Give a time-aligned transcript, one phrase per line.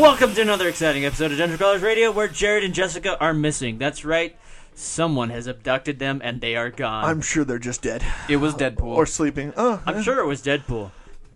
[0.00, 3.76] Welcome to another exciting episode of Dungeon Crawlers Radio where Jared and Jessica are missing.
[3.76, 4.34] That's right.
[4.74, 7.04] Someone has abducted them and they are gone.
[7.04, 8.96] I'm sure they're just dead It was Deadpool.
[8.96, 9.52] or sleeping.
[9.58, 10.02] Oh, I'm yeah.
[10.02, 10.90] sure it was Deadpool.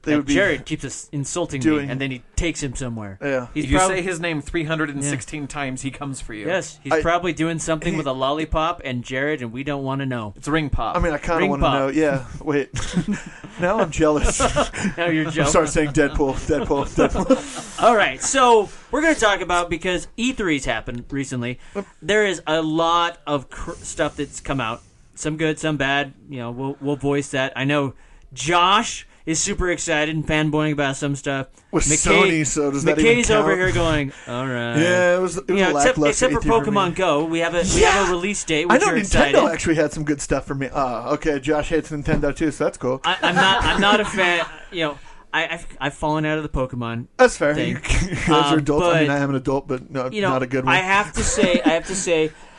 [0.05, 2.74] They And would be- Jared keeps us insulting doing- me and then he takes him
[2.74, 3.19] somewhere.
[3.22, 3.47] Yeah.
[3.55, 6.46] He's if you prob- say his name 316 times, he comes for you.
[6.46, 10.00] Yes, he's I- probably doing something with a lollipop and Jared and we don't want
[10.00, 10.34] to know.
[10.36, 10.96] It's ring pop.
[10.96, 11.78] I mean, I kind of Ring want to pop.
[11.78, 11.88] know.
[11.88, 12.70] Yeah, wait.
[13.61, 14.41] now I'm jealous.
[14.96, 17.83] Now you're I'm start saying Deadpool, Deadpool, Deadpool.
[17.83, 21.58] All right, so we're going to talk about because E3's happened recently.
[22.02, 24.83] There is a lot of cr- stuff that's come out.
[25.14, 26.12] Some good, some bad.
[26.28, 27.52] You know, we'll we'll voice that.
[27.56, 27.94] I know
[28.33, 31.48] Josh is super excited and fanboying about some stuff.
[31.70, 34.77] With Sony, so does that McKay's even over here going, all right.
[34.78, 35.39] yeah, it was.
[35.39, 36.50] It was You know, except, except for E3 me.
[36.50, 38.67] Pokemon Go, we have a we have a release date.
[38.69, 39.45] I Which know are Nintendo excited.
[39.52, 40.69] actually had some good stuff for me.
[40.72, 41.41] Oh, okay.
[41.41, 43.00] Josh hates Nintendo too, so that's cool.
[43.05, 43.64] I, I'm not.
[43.64, 44.47] I'm not a fan.
[44.70, 44.98] You know,
[45.33, 47.55] I, I've, I've fallen out of the Pokemon that's fair.
[47.55, 47.77] thing.
[47.77, 47.80] You,
[48.14, 48.86] those are Um, adults.
[48.86, 50.74] I mean, I am an adult, but no, you know, not a good one.
[50.74, 52.30] I have to say, I have to say,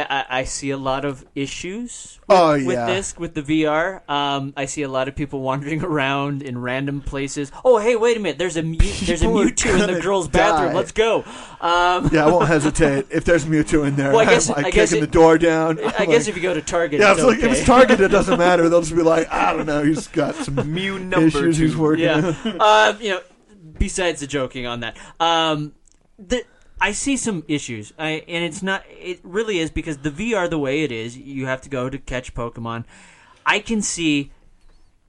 [0.00, 4.08] I, I, I see a lot of issues with, Oh, with this, with the VR.
[4.08, 7.52] Um, I see a lot of people wandering around in random places.
[7.64, 8.38] Oh, hey, wait a minute!
[8.38, 10.74] There's a Mew, there's a People are Mewtwo in the gonna girls' bathroom.
[10.74, 11.18] Let's go.
[11.60, 14.10] Um, yeah, I won't hesitate if there's Mewtwo in there.
[14.12, 15.78] Well, I guess- I'm like I guess kicking it- the door down.
[15.78, 17.46] I I'm guess like- if you go to Target, yeah, it's it's like okay.
[17.50, 18.68] if it's Target, it doesn't matter.
[18.68, 22.04] They'll just be like, I don't know, he's got some Mew number issues he's working.
[22.04, 22.34] yeah.
[22.58, 23.20] uh, you know,
[23.78, 25.72] besides the joking on that, um,
[26.18, 26.44] the,
[26.82, 28.84] I see some issues, I, and it's not.
[28.90, 31.96] It really is because the VR the way it is, you have to go to
[31.96, 32.84] catch Pokemon.
[33.46, 34.32] I can see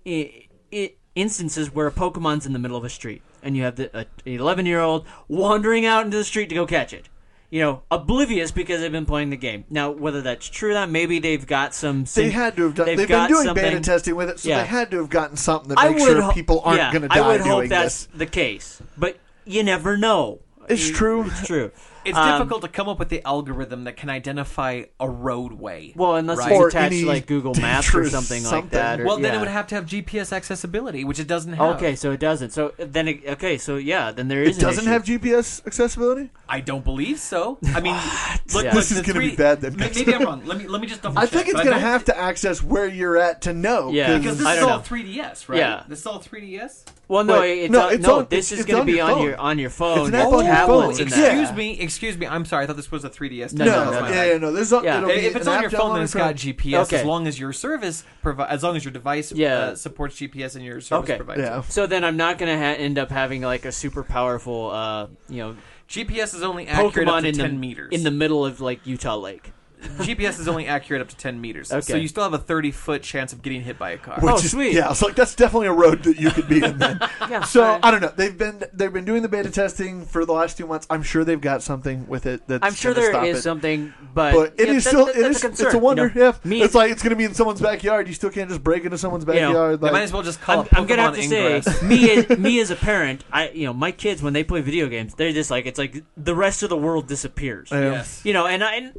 [0.06, 3.76] i i instances where a Pokemon's in the middle of a street, and you have
[3.76, 7.10] the, an 11 year old wandering out into the street to go catch it.
[7.50, 9.64] You know, oblivious because they've been playing the game.
[9.70, 12.06] Now, whether that's true or not, maybe they've got some.
[12.14, 12.86] They had to have done.
[12.86, 14.62] they've They've, been doing something- beta testing with it, so Yeah.
[14.62, 17.08] they had to have gotten something to I make sure people aren't yeah, going to
[17.08, 18.18] die I would hope that's this.
[18.18, 20.40] the case, but you never know.
[20.70, 21.26] It's You- true.
[21.28, 21.72] It's true.
[22.06, 25.94] It's Um, difficult to come up with the algorithm that can identify a roadway.
[25.96, 26.52] Well, unless right?
[26.52, 28.70] it's Or attached to like Google Maps or dangerous something, like something.
[28.80, 29.00] that.
[29.02, 29.38] Or, well, then yeah.
[29.38, 31.76] it would have to have GPS accessibility, which it doesn't have.
[31.78, 32.52] Okay, so it doesn't.
[32.52, 34.58] So then, it, okay, so yeah, then there is.
[34.58, 34.92] It an doesn't issue.
[34.92, 36.30] have GPS accessibility.
[36.50, 37.58] I don't believe so.
[37.74, 38.04] I mean, look,
[38.66, 38.72] Yeah.
[38.72, 39.76] look, This is the gonna be three- bad then.
[39.78, 40.42] may- Maybe I'm wrong.
[40.46, 41.32] Let me let me just double I check.
[41.32, 43.92] think it's but going to don't- have to access where you're at to know.
[43.92, 44.18] Yeah.
[44.18, 44.84] because this I is don't all know.
[44.84, 45.58] 3DS, right?
[45.60, 45.84] Yeah.
[45.88, 46.84] This is all 3DS.
[47.08, 48.20] Well, no, Wait, it's no, on, it's no.
[48.20, 49.24] on- this is it's going on to be your on phone.
[49.24, 50.00] your on your phone.
[50.00, 51.08] It's an app on your tablets phone.
[51.08, 51.32] and that.
[51.38, 52.28] Excuse me, excuse me.
[52.28, 52.64] I'm sorry.
[52.64, 53.54] I thought this was a 3DS.
[53.54, 54.28] No, No, no, no, my yeah, bad.
[54.32, 54.52] yeah, no.
[54.52, 54.98] There's Yeah.
[54.98, 56.88] it'll be If it's on your phone, then it's got GPS.
[56.88, 57.00] Okay.
[57.00, 59.58] As long as your service provi- as long as your device Yeah.
[59.60, 61.18] uh, supports GPS and your service Okay.
[61.18, 61.40] provides.
[61.42, 61.60] Yeah.
[61.60, 61.66] it.
[61.72, 65.08] So then I'm not going to ha- end up having like a super powerful, uh,
[65.30, 65.56] you know,
[65.88, 67.90] GPS is only accurate Pokemon up to in 10 the meters.
[67.92, 69.52] in the middle of like Utah Lake.
[69.84, 71.68] GPS is only accurate up to 10 meters.
[71.86, 74.20] So you still have a 30 foot chance of getting hit by a car.
[74.20, 74.74] Which Oh, is, sweet.
[74.74, 76.78] Yeah, so like that's definitely a road that you could be in.
[76.78, 77.00] Then.
[77.30, 77.44] Yeah.
[77.44, 78.12] So I don't know.
[78.16, 80.86] They've been they've been doing the beta testing for the last two months.
[80.90, 82.46] I'm sure they've got something with it.
[82.48, 83.42] That's I'm sure gonna there stop is it.
[83.42, 85.74] something, but, But it you know, is that- still that- it that's is a it's
[85.74, 86.12] a wonder.
[86.14, 86.26] you know?
[86.28, 88.08] yeah, Me, it's like it's going to be in someone's backyard.
[88.08, 89.80] You still can't just break into someone's You know, backyard.
[89.80, 91.66] They like, might as well just call I'm, I'm gonna have to Ingress.
[91.80, 94.62] say, me as, me as a parent, I you know my kids when they play
[94.62, 97.70] video games, they're just like it's like the rest of the world disappears.
[97.72, 97.92] Yeah.
[97.94, 98.22] Yes.
[98.26, 98.76] You know, and I.
[98.76, 98.94] And,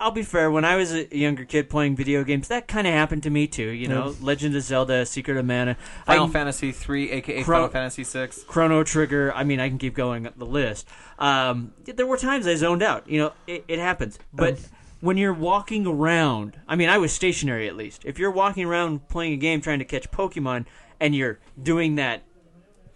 [0.00, 0.50] I'll be fair.
[0.50, 3.46] When I was a younger kid playing video games, that kind of happened to me
[3.46, 3.68] too.
[3.68, 8.04] You know, Legend of Zelda, Secret of Mana, Final I- Fantasy 3, aka Final Fantasy
[8.04, 8.44] 6.
[8.44, 9.32] Chrono Trigger.
[9.34, 10.86] I mean, I can keep going up the list.
[11.18, 13.08] Um, there were times I zoned out.
[13.08, 14.18] You know, it, it happens.
[14.32, 14.58] But
[15.00, 18.04] when you're walking around, I mean, I was stationary at least.
[18.04, 20.66] If you're walking around playing a game trying to catch Pokemon
[21.00, 22.22] and you're doing that,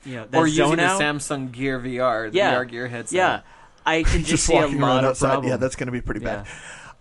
[0.04, 3.16] you know, that Or using zone the Samsung Gear VR, the yeah, VR Gear headset.
[3.16, 3.40] yeah,
[3.86, 5.28] I can just, just see a walking lot outside.
[5.28, 5.50] problems.
[5.50, 6.46] Yeah, that's going to be pretty bad.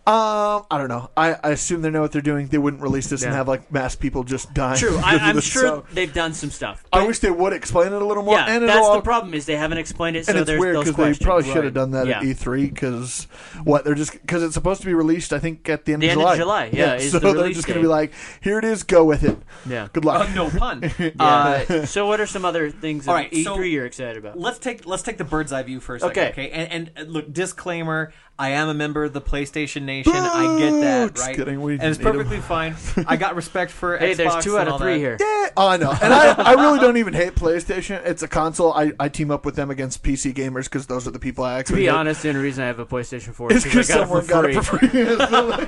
[0.07, 1.11] Um, I don't know.
[1.15, 2.47] I, I assume they know what they're doing.
[2.47, 3.37] They wouldn't release this and Yeah.
[3.37, 4.79] have like mass people just dying.
[4.79, 6.83] True, I, because of I'm this, sure so- they've done some stuff.
[6.91, 8.35] I wish they would explain it a little more.
[8.35, 10.27] yeah, and that's it'll all, the problem is they haven't explained it.
[10.27, 11.25] And so it's there's weird those because they questions.
[11.25, 11.63] probably should Right.
[11.65, 12.33] have done that at Yeah.
[12.33, 13.27] E3 because
[13.63, 15.33] what they're just because it's supposed to be released.
[15.33, 16.33] I think at the end The of end July.
[16.33, 17.83] of July, yeah, is so the they're release just going to date.
[17.83, 19.37] be like, here it is, go with it.
[19.69, 19.87] Yeah.
[19.93, 20.27] Good luck.
[20.29, 20.81] Uh, no pun.
[20.97, 21.09] Yeah.
[21.19, 24.39] Uh, so what are some other things All of right, E3 so- you're excited about?
[24.39, 26.29] let's take let's take the bird's eye view for a second, Okay.
[26.31, 26.49] okay?
[26.51, 30.13] And, and uh, look, disclaimer: I am a member of the PlayStation Nation.
[30.15, 31.35] I get that, Just right?
[31.35, 32.13] kidding, we and it's need 'em.
[32.13, 32.75] perfectly fine.
[33.05, 34.97] I got respect for Hey, Xbox there's two and out of three that.
[34.99, 35.17] here.
[35.19, 38.03] Yeah, oh, I know, and I, I really don't even hate PlayStation.
[38.03, 38.73] It's a console.
[38.73, 41.53] I, I team up with them against PC gamers because those are the people I
[41.53, 41.75] To actually.
[41.75, 41.89] be hate.
[41.89, 44.07] honest, the only reason I have a PlayStation 4 it's is because because I got
[44.07, 45.05] someone it got for it free.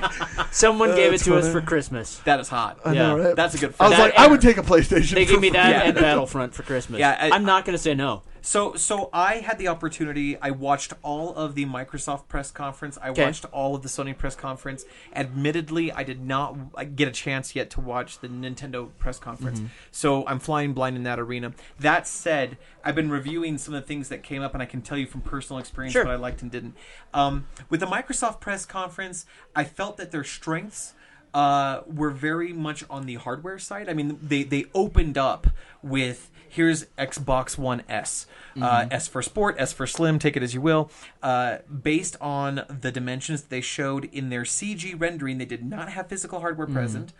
[0.00, 0.44] free.
[0.50, 1.60] Someone gave it That's to us funny.
[1.60, 2.18] for Christmas.
[2.24, 2.78] That is hot.
[2.84, 3.02] I Yeah.
[3.08, 3.36] know, right?
[3.36, 3.74] That's a good.
[3.78, 5.14] I was That like, I and- would take a PlayStation.
[5.14, 5.82] They for gave me that Yeah.
[5.82, 6.98] and Battlefront for Christmas.
[6.98, 8.22] Yeah, I- I'm not going to say no.
[8.44, 10.36] So, so I had the opportunity.
[10.38, 12.98] I watched all of the Microsoft press conference.
[13.00, 13.24] I Okay.
[13.24, 14.84] watched all of the Sony press conference.
[15.16, 19.60] Admittedly, I did not get a chance yet to watch the Nintendo press conference.
[19.60, 19.68] Mm-hmm.
[19.90, 21.54] So I'm flying blind in that arena.
[21.80, 24.82] That said, I've been reviewing some of the things that came up, and I can
[24.82, 26.04] tell you from personal experience Sure.
[26.04, 26.74] what I liked and didn't.
[27.14, 29.24] Um, with the Microsoft press conference,
[29.56, 30.92] I felt that their strengths
[31.34, 33.88] uh, were very much on the hardware side.
[33.88, 35.48] I mean, they they opened up
[35.82, 38.26] with here's Xbox One S,
[38.62, 40.90] uh, S for Sport, S for Slim, take it as you will.
[41.20, 45.88] Uh, based on the dimensions that they showed in their CG rendering, they did not
[45.90, 47.12] have physical hardware present.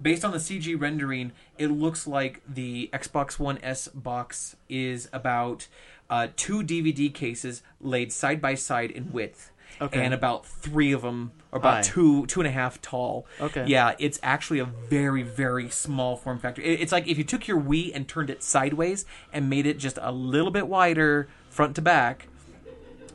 [0.00, 5.68] Based on the CG rendering, it looks like the Xbox One S box is about
[6.10, 9.51] uh, two DVD cases laid side by side in width.
[9.80, 10.04] Okay.
[10.04, 11.82] And about three of them, or about High.
[11.82, 13.26] two, two and a half tall.
[13.40, 13.64] Okay.
[13.66, 16.62] Yeah, it's actually a very, very small form factor.
[16.62, 19.78] It- It's like if you took your Wii and turned it sideways and made it
[19.78, 22.28] just a little bit wider front to back.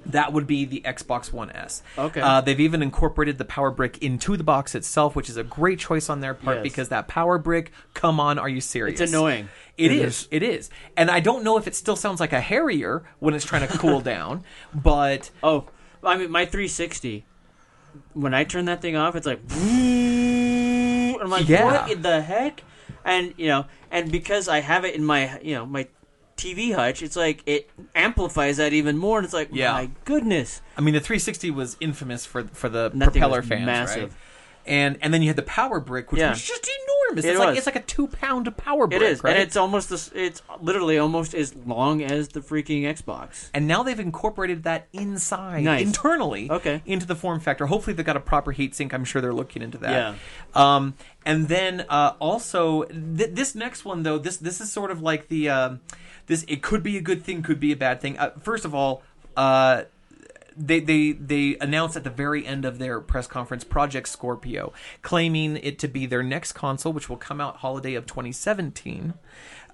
[0.06, 1.84] That would be the Xbox One S.
[1.98, 2.22] Okay.
[2.22, 5.80] Uh, they've even incorporated the power brick into the box itself, which is a great
[5.80, 6.64] choice on their part Yes.
[6.64, 9.02] because that power brick, come on, are you serious?
[9.02, 9.50] It's annoying.
[9.78, 10.30] It is.
[10.32, 10.70] It is.
[10.96, 13.78] And I don't know if it still sounds like a Harrier when it's trying to
[13.78, 15.66] cool down, but Oh,
[16.04, 17.26] I mean, my 360.
[18.14, 19.40] When I turn that thing off, it's like.
[19.52, 21.66] and I'm like, Yeah.
[21.66, 22.64] what in the heck?
[23.06, 25.88] And you know, and because I have it in my you know my
[26.36, 29.18] TV hutch, it's like it amplifies that even more.
[29.18, 29.72] And it's like, Yeah.
[29.74, 30.62] my goodness.
[30.78, 34.04] I mean, the 360 was infamous for for the propeller fans, massive.
[34.12, 34.12] right?
[34.68, 36.30] And and then you had the power brick, which Yeah.
[36.32, 37.26] was just enormous.
[37.26, 39.34] It it's like it's like a two pound power brick, It is, right?
[39.34, 40.12] and it's almost this.
[40.14, 43.50] It's literally almost as long as the freaking Xbox.
[43.54, 45.86] and now they've incorporated that inside Nice.
[45.86, 46.82] internally Okay.
[46.86, 49.62] into the form factor hopefully they've got a proper heat sink i'm sure they're looking
[49.62, 50.16] into that Yeah.
[50.76, 50.94] um,
[51.26, 55.28] and then uh, also th- this next one though this this is sort of like
[55.30, 55.80] the um,
[56.28, 58.74] this it could be a good thing could be a bad thing uh, first of
[58.76, 59.02] all
[59.36, 59.84] uh,
[60.58, 65.58] they, they they announced at the very end of their press conference Project Scorpio, claiming
[65.58, 69.14] it to be their next console, which will come out holiday of 2017.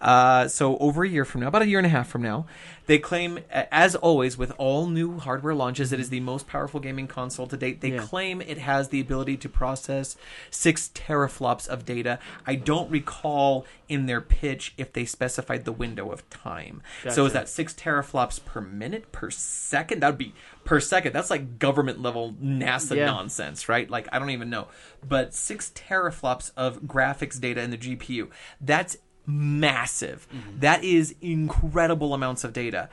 [0.04, 2.46] Uh, so over a year from now, about a year and a half from now,
[2.86, 7.08] they claim, as always with all new hardware launches, it is the most powerful gaming
[7.08, 7.80] console to date.
[7.80, 8.02] They Yeah.
[8.02, 10.18] claim it has the ability to process
[10.52, 12.20] six teraflops of data.
[12.46, 16.82] I don't recall in their pitch if they specified the window of time.
[17.10, 20.02] So is that six teraflops per minute per second?
[20.02, 20.34] That would be
[20.66, 21.14] per second.
[21.14, 23.06] That's like government level NASA Yeah.
[23.06, 23.90] nonsense, right?
[23.90, 24.68] Like I don't even know.
[25.08, 28.30] But six teraflops of graphics data in the GPU.
[28.60, 30.27] That's massive.
[30.30, 30.59] Mm-hmm.
[30.59, 32.89] That is incredible amounts of data.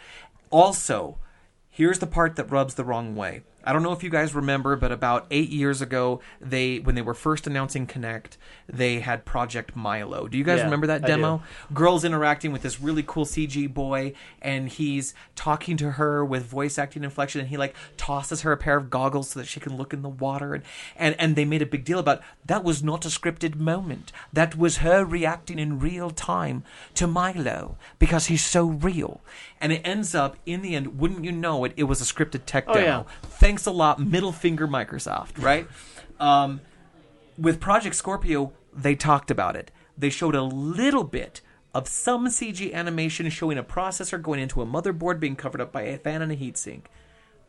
[0.50, 1.18] Also,
[1.70, 3.42] here's the part that rubs the wrong way.
[3.64, 7.02] I don't know if you guys remember, but about eight years ago, they when they
[7.02, 8.37] were first announcing Kinect,
[8.69, 10.29] they had Project Milo.
[10.29, 11.43] Do you guys Yeah, remember that demo?
[11.75, 16.79] Girls interacting with this really cool CG boy, and he's talking to her with voice
[16.79, 19.76] acting inflection, and he like tosses her a pair of goggles so that she can
[19.76, 20.64] look in the water, and
[20.97, 24.12] and and they made a big deal about that was not a scripted moment.
[24.33, 26.64] That was her reacting in real time
[26.95, 29.21] to Milo because he's so real,
[29.61, 30.99] and it ends up in the end.
[30.99, 31.73] Wouldn't you know it?
[31.76, 32.87] It was a scripted tech Oh, demo.
[32.87, 33.29] yeah.
[33.50, 35.66] Thanks a lot, middle finger Microsoft, right?
[36.21, 36.61] um,
[37.37, 39.73] with Project Scorpio, they talked about it.
[39.99, 41.40] They showed a little bit
[41.75, 45.83] of some CG animation showing a processor going into a motherboard being covered up by
[45.83, 46.83] a fan and a heatsink.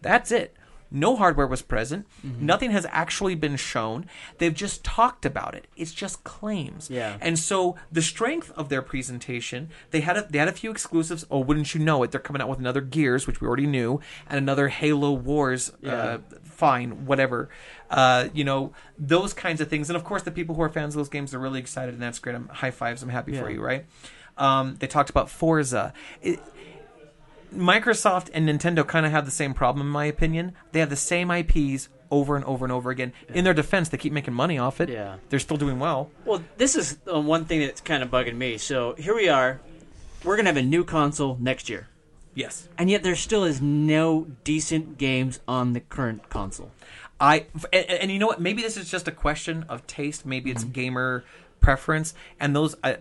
[0.01, 0.57] That's it.
[0.91, 2.05] No hardware was present.
[2.25, 2.45] Mm-hmm.
[2.45, 4.05] Nothing has actually been shown.
[4.37, 5.67] They've just talked about it.
[5.77, 6.89] It's just claims.
[6.89, 7.17] Yeah.
[7.21, 11.25] And so the strength of their presentation, they had a, they had a few exclusives.
[11.31, 12.11] Oh, wouldn't you know it?
[12.11, 15.71] They're coming out with another Gears, which we already knew, and another Halo Wars.
[15.83, 17.49] Uh, fine, whatever.
[17.89, 20.93] Uh, you know those kinds of things, and of course, the people who are fans
[20.93, 22.35] of those games are really excited, and that's great.
[22.35, 23.01] I'm high fives.
[23.01, 23.85] I'm happy for you, right?
[24.37, 25.93] Um, they talked about Forza.
[26.21, 26.39] It,
[27.53, 30.53] Microsoft and Nintendo kind of have the same problem, in my opinion.
[30.71, 33.13] They have the same IPs over and over and over again.
[33.33, 34.89] In their defense, they keep making money off it.
[34.89, 35.17] Yeah.
[35.29, 36.09] they're still doing well.
[36.25, 38.57] Well, this is uh, one thing that's kind of bugging me.
[38.57, 39.59] So here we are.
[40.23, 41.87] We're gonna have a new console next year,
[42.35, 46.71] Yes, and yet there still is no decent games on the current console.
[47.19, 48.39] I and, and you know what?
[48.39, 50.25] Maybe this is just a question of taste.
[50.25, 50.73] Maybe it's Mm-hmm.
[50.73, 51.23] gamer
[51.61, 52.95] preference, and those uh,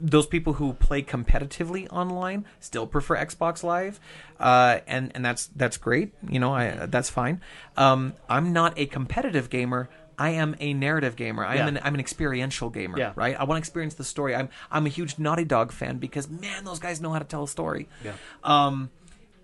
[0.00, 3.98] those people who play competitively online still prefer Xbox Live,
[4.38, 6.12] uh, and and that's that's great.
[6.28, 7.40] You know, I that's fine.
[7.76, 9.88] Um, I'm not a competitive gamer.
[10.18, 11.44] I am a narrative gamer.
[11.44, 11.68] I am Yeah.
[11.68, 12.98] an I'm an experiential gamer.
[12.98, 13.12] Yeah.
[13.16, 13.34] Right.
[13.34, 14.36] I want to experience the story.
[14.36, 17.44] I'm I'm a huge Naughty Dog fan because man, those guys know how to tell
[17.44, 17.88] a story.
[18.04, 18.12] Yeah.
[18.44, 18.90] Um,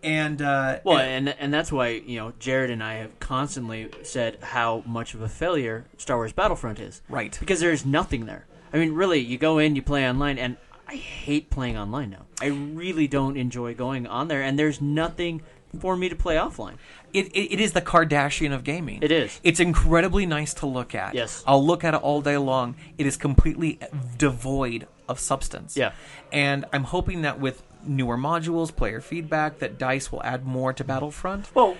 [0.02, 4.38] and uh, Well, and- and that's why you know Jared and I have constantly said
[4.42, 7.00] how much of a failure Star Wars Battlefront is.
[7.08, 7.36] Right.
[7.40, 8.44] Because there's nothing there.
[8.72, 10.56] I mean, really, you go in, you play online, and
[10.86, 12.26] I hate playing online now.
[12.40, 15.42] I really don't enjoy going on there, and there's nothing
[15.80, 16.76] for me to play offline.
[17.12, 19.00] it, it, it is the Kardashian of gaming.
[19.02, 19.38] It is.
[19.44, 21.14] It's incredibly nice to look at.
[21.14, 21.44] Yes.
[21.46, 22.74] I'll look at it all day long.
[22.96, 23.78] It is completely
[24.16, 25.76] devoid of substance.
[25.76, 25.92] Yeah.
[26.32, 30.84] And I'm hoping that with newer modules, player feedback, that Dice will add more to
[30.84, 31.54] Battlefront.
[31.54, 31.76] Well,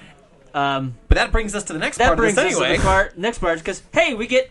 [0.54, 2.76] um, But that brings us to the next that part brings us this to anyway.
[2.78, 4.50] the part, next part because hey, we get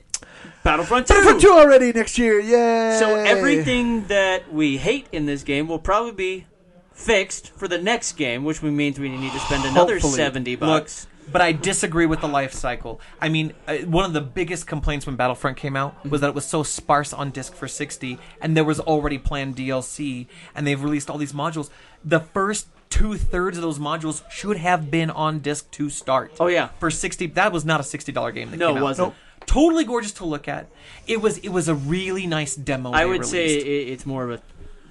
[0.67, 1.13] Battlefront 2.
[1.13, 2.39] Battlefront 2 already next year.
[2.41, 2.97] Yay!
[2.99, 6.45] So everything that we hate in this game will probably be
[6.91, 10.13] fixed for the next game, which means we need to spend another Hopefully.
[10.15, 11.07] seventy Look, bucks.
[11.31, 12.99] but I disagree with the life cycle.
[13.21, 16.35] I mean, uh, one of the biggest complaints when Battlefront came out was that it
[16.35, 20.83] was so sparse on disc for 60, and there was already planned DLC, and they've
[20.83, 21.69] released all these modules.
[22.03, 26.33] The first two thirds of those modules should have been on disc to start.
[26.41, 26.69] Oh, yeah.
[26.79, 27.27] for 60.
[27.27, 28.51] That was not a 60 dollar game.
[28.51, 29.13] That No, came it wasn't.
[29.47, 30.67] Totally gorgeous to look at.
[31.07, 31.39] It was.
[31.39, 32.91] It was a really nice demo.
[32.91, 34.41] I they would say it, it's more of a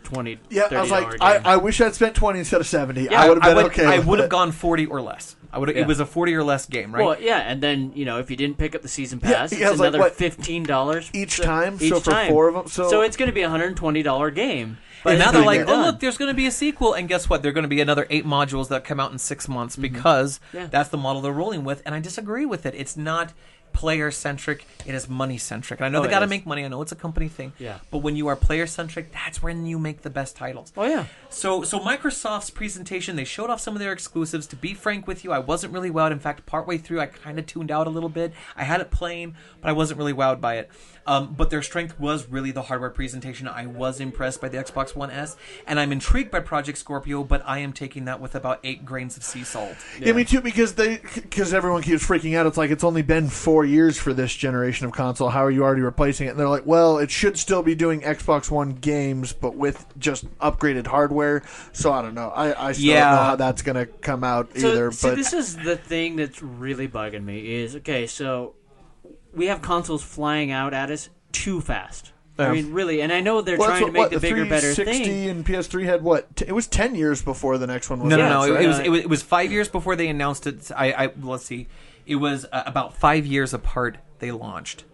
[0.03, 0.39] twenty.
[0.51, 1.37] Yeah, I was like, I.
[1.39, 3.05] I wish I'd spent 20 instead of 70.
[3.05, 3.85] Yeah, I would have been would, okay.
[3.87, 5.37] I would have gone 40 or less.
[5.53, 5.69] I would.
[5.69, 5.83] Yeah.
[5.83, 7.05] It was a 40 or less game, right?
[7.05, 9.59] Well, yeah, and then you know if you didn't pick up the season pass, yeah,
[9.59, 11.79] it's I was like, another what, fifteen dollars each time?
[11.79, 12.31] So for time.
[12.31, 12.67] four of 'em?
[12.67, 14.79] So- it's going to be a hundred and twenty dollar game.
[15.05, 17.29] But and now they're like, oh look, there's going to be a sequel, and guess
[17.31, 17.41] what?
[17.43, 20.57] They're going to be another eight modules that come out in six months because Mm-hmm.
[20.57, 20.67] Yeah.
[20.67, 21.81] that's the model they're rolling with.
[21.87, 22.75] And I disagree with it.
[22.75, 23.33] It's not
[23.77, 25.81] player centric; it is money centric.
[25.81, 26.65] And I know Oh, they got to make money.
[26.65, 27.53] I know it's a company thing.
[27.59, 27.79] Yeah.
[27.91, 30.73] But when you are player centric, that's when you make the best titles.
[30.77, 34.47] Oh yeah, So, so Microsoft's presentation, they showed off some of their exclusives.
[34.49, 36.11] To be frank with you, I wasn't really wowed.
[36.11, 38.33] In fact, partway through, I kind of tuned out a little bit.
[38.57, 40.71] I had it playing, but I wasn't really wowed by it.
[41.09, 43.47] Um, but their strength was really the hardware presentation.
[43.47, 47.23] I was impressed by the Xbox One S, and I'm intrigued by Project Scorpio.
[47.23, 49.77] But I am taking that with about eight grains of sea salt.
[50.01, 50.41] Yeah, me too.
[50.41, 52.47] Because they, because everyone keeps freaking out.
[52.47, 55.29] It's like it's only been four years for this generation of console.
[55.29, 56.31] How are you already replacing it?
[56.31, 60.27] And they're like, well, it should still be doing Xbox One games, but with just
[60.39, 61.43] upgraded hardware.
[61.73, 62.31] So I don't know.
[62.31, 63.01] I, I still Yeah.
[63.11, 64.93] don't know how that's gonna come out so, either.
[64.93, 68.07] see, but this is the thing that's really bugging me is okay.
[68.07, 68.55] So
[69.35, 72.13] we have consoles flying out at us too fast.
[72.39, 72.49] Yeah.
[72.49, 74.45] I mean, really, and I know they're well, that's trying to make what, the bigger,
[74.45, 75.29] better 360 thing.
[75.31, 76.37] and PS3 had what?
[76.37, 78.11] T- it was ten years before the next one was.
[78.11, 78.43] No, no, no.
[78.43, 78.69] It, right.
[78.69, 80.71] was it was it was five years before they announced it.
[80.77, 81.67] I, I let's see,
[82.07, 83.99] it was uh, about five years apart.
[84.19, 84.85] They launched.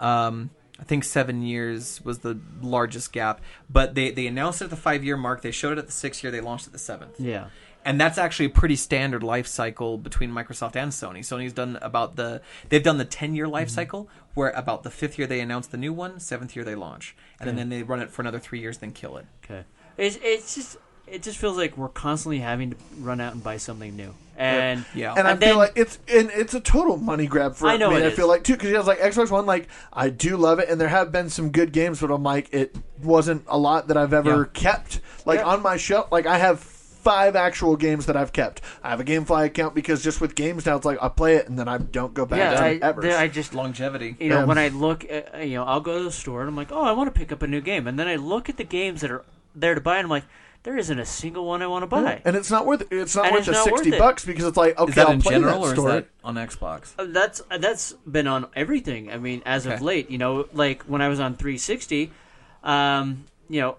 [0.00, 0.50] Um,
[0.80, 4.76] I think seven years was the largest gap, but they they announced it at the
[4.76, 5.42] five year mark.
[5.42, 6.30] They showed it at the six year.
[6.30, 7.18] They launched at the seventh.
[7.18, 7.48] Yeah.
[7.84, 11.20] And that's actually a pretty standard life cycle between Microsoft and Sony.
[11.20, 15.18] Sony's done about the they've done the ten year life cycle, where about the fifth
[15.18, 18.10] year they announce the new one, seventh year they launch, and then they run it
[18.10, 19.26] for another three years, then kill it.
[19.44, 19.64] Okay.
[19.96, 20.76] It's it's just
[21.12, 24.14] it just feels like we're constantly having to run out and buy something new.
[24.36, 25.14] And Yeah.
[25.16, 27.76] And I And feel then- like it's and it's a total money grab for I
[27.76, 27.96] know me.
[27.96, 28.14] it I is.
[28.14, 30.80] feel like too because I was like Xbox One, like I do love it, and
[30.80, 34.12] there have been some good games, but I'm like it wasn't a lot that I've
[34.12, 34.60] ever Yeah.
[34.62, 35.00] kept.
[35.26, 35.46] Like Yeah.
[35.46, 38.60] on my shelf, like I have five actual games that I've kept.
[38.82, 41.48] I have a GameFly account because just with games now, it's like I play it
[41.48, 43.10] and then I don't go back yeah, to I, it ever.
[43.10, 44.16] I just Longevity.
[44.20, 44.44] you know Yeah.
[44.44, 46.82] when I look at you know I'll go to the store and I'm like oh
[46.82, 49.00] I want to pick up a new game and then I look at the games
[49.00, 49.24] that are
[49.56, 50.24] there to buy and I'm like
[50.64, 52.20] there isn't a single one I want to buy.
[52.24, 52.88] and it's not worth it.
[52.90, 53.98] It's not And worth it's the not sixty worth it.
[53.98, 55.92] bucks because it's like okay, Is that I'll in play general that or is story.
[55.92, 56.92] that on Xbox?
[56.98, 59.10] Uh, That's that's been on everything.
[59.10, 59.84] I mean, as of Okay.
[59.84, 62.10] late, you know, like when I was on 360,
[62.64, 63.76] um, you know,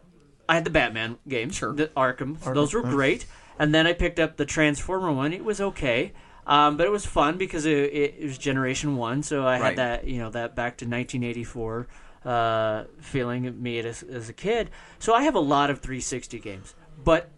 [0.48, 1.74] I had the Batman games, Sure.
[1.74, 2.40] the Arkham.
[2.54, 3.26] Those were great.
[3.60, 5.34] And then I picked up the Transformer one.
[5.34, 6.14] It was okay,
[6.48, 9.22] um, but it was fun because it, it, it was Generation One.
[9.22, 9.62] So I Right.
[9.62, 11.88] had that, you know, that back to 1984
[12.26, 14.70] uh, feeling me as, as a kid.
[15.00, 17.30] So I have a lot of 360 games, but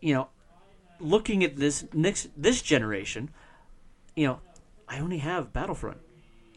[0.00, 0.28] you know,
[0.98, 3.30] looking at this next this generation,
[4.14, 4.40] you know,
[4.88, 5.98] I only have Battlefront.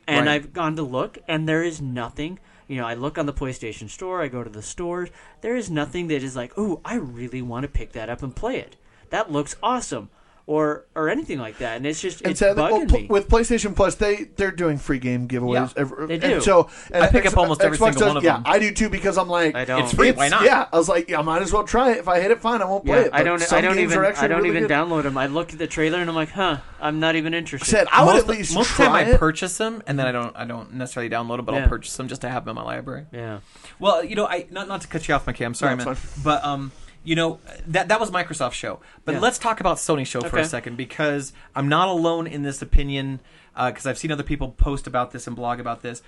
[0.06, 0.36] And Right.
[0.36, 3.90] I've gone to look and there is nothing, you know, I look on the PlayStation
[3.90, 5.10] Store, I go to the stores,
[5.42, 8.36] there is nothing that is like, "Oh, I really want to pick that up and
[8.36, 8.76] play it."
[9.12, 10.10] That looks awesome.
[10.46, 13.08] Or or anything like that, and it's just And it's sadly, well, bugging pl- me.
[13.10, 15.74] with PlayStation Plus, they they're doing free game giveaways.
[15.76, 16.42] Yeah, every, they And do.
[16.42, 18.44] so and I pick X- up almost every Xbox single does- one of yeah, them.
[18.46, 19.84] I do too because I'm like, I don't.
[19.84, 20.12] It's free.
[20.12, 20.44] Why not?
[20.44, 22.00] Yeah, I was like, yeah, I might as well try it.
[22.00, 22.62] If I hit it, fine.
[22.62, 23.14] I won't play Yeah, it.
[23.14, 23.54] I don't.
[23.54, 23.98] I don't even.
[24.00, 24.72] I don't really even good.
[24.72, 25.18] download them.
[25.18, 27.70] I look at the trailer and I'm like, huh, I'm not even interested.
[27.70, 29.98] Said I would most at least most of try the time I purchase them, and
[29.98, 31.62] then I don't I don't necessarily download them, but Yeah.
[31.64, 33.06] I'll purchase them just to have them in my library.
[33.14, 33.40] yeah.
[33.80, 35.46] Well, you know, I not not to cut you off, McKay.
[35.46, 35.94] I'm sorry, No, man.
[35.94, 36.72] it's But um,
[37.04, 38.80] you know that that was Microsoft show.
[39.06, 39.20] But Yeah.
[39.22, 43.20] let's talk about Sony show for a second because I'm not alone in this opinion.
[43.56, 46.02] Because I've seen other people post about this and blog about this.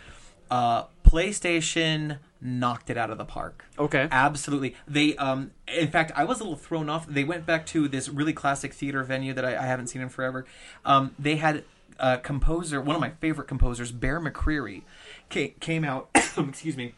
[0.50, 3.66] Uh, PlayStation knocked it out of the park.
[3.80, 4.08] Okay.
[4.12, 4.76] Absolutely.
[4.88, 7.08] They um in fact I was a little thrown off.
[7.08, 10.10] They went back to this really classic theater venue that I, I haven't seen in
[10.10, 10.46] forever.
[10.84, 11.64] Um they had
[12.00, 14.84] a composer, one of my favorite composers, Bear McCreary,
[15.30, 16.94] came out excuse me,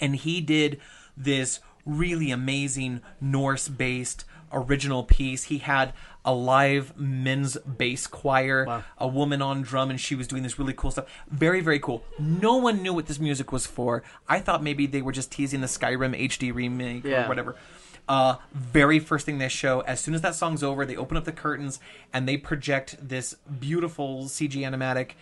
[0.00, 0.80] and he did
[1.16, 5.44] this really amazing Norse based original piece.
[5.44, 5.92] He had
[6.24, 10.74] a live men's bass choir, a woman on drum, and she was doing this really
[10.74, 11.06] cool stuff.
[11.30, 12.04] Very, very cool.
[12.18, 14.02] No one knew what this music was for.
[14.28, 17.24] I thought maybe they were just teasing the Skyrim HD remake Yeah.
[17.24, 17.56] or whatever.
[18.08, 21.24] Uh, very first thing they show, as soon as that song's over, they open up
[21.24, 21.80] the curtains
[22.12, 25.12] and they project this beautiful CG animatic,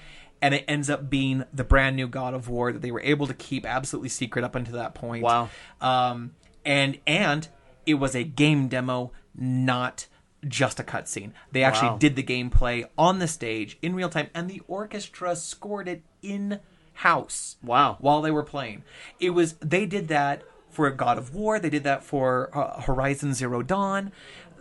[0.42, 3.26] and it ends up being the brand new God of War that they were able
[3.26, 5.22] to keep absolutely secret up until that point.
[5.22, 5.50] Wow.
[5.80, 6.32] Um,
[6.64, 7.48] and and
[7.86, 10.06] it was a game demo, not
[10.46, 11.32] just a cutscene.
[11.52, 11.98] They actually Wow.
[11.98, 16.60] did the gameplay on the stage in real time, and the orchestra scored it in
[16.94, 17.56] house.
[17.62, 17.96] Wow.
[18.00, 18.82] While they were playing,
[19.18, 21.58] it was they did that for God of War.
[21.58, 24.12] They did that for uh, Horizon Zero Dawn.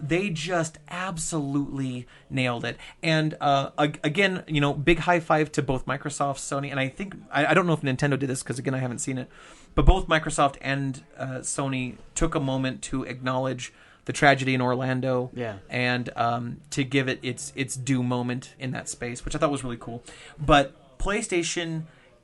[0.02, 2.78] They just absolutely nailed it.
[3.04, 7.16] And uh, again, you know, big high five to both Microsoft, Sony, and I think
[7.32, 9.30] I, I don't know if Nintendo did this because again, I haven't seen it,
[9.80, 13.72] but both Microsoft and uh, Sony took a moment to acknowledge
[14.04, 15.60] the tragedy in Orlando, Yeah.
[15.70, 19.52] and um, to give it its its due moment in that space, which I thought
[19.52, 20.04] was really cool.
[20.38, 21.84] But PlayStation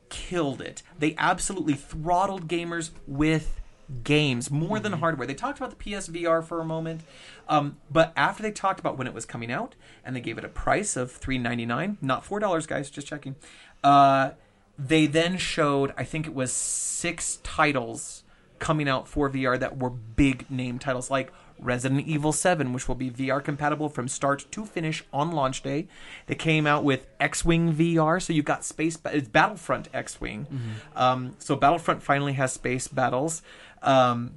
[0.09, 0.83] killed it.
[0.99, 3.61] They absolutely throttled gamers with
[4.03, 5.25] games more than hardware.
[5.25, 7.01] They talked about the PSVR for a moment,
[7.47, 10.43] um, but after they talked about when it was coming out and they gave it
[10.43, 13.35] a price of three ninety nine, not four dollars, guys, just checking.
[13.81, 14.31] Uh,
[14.77, 18.23] they then showed, I think it was six titles
[18.59, 22.95] coming out for VR that were big name titles like Resident Evil 7, which will
[22.95, 25.87] be VR compatible from start to finish on launch day.
[26.27, 28.97] They came out with X Wing VR, so you've got space.
[28.97, 30.47] Ba- it's Battlefront X Wing.
[30.95, 33.41] Um, so Battlefront finally has space battles.
[33.81, 34.33] Um,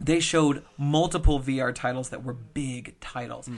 [0.00, 3.50] they showed multiple VR titles that were big titles.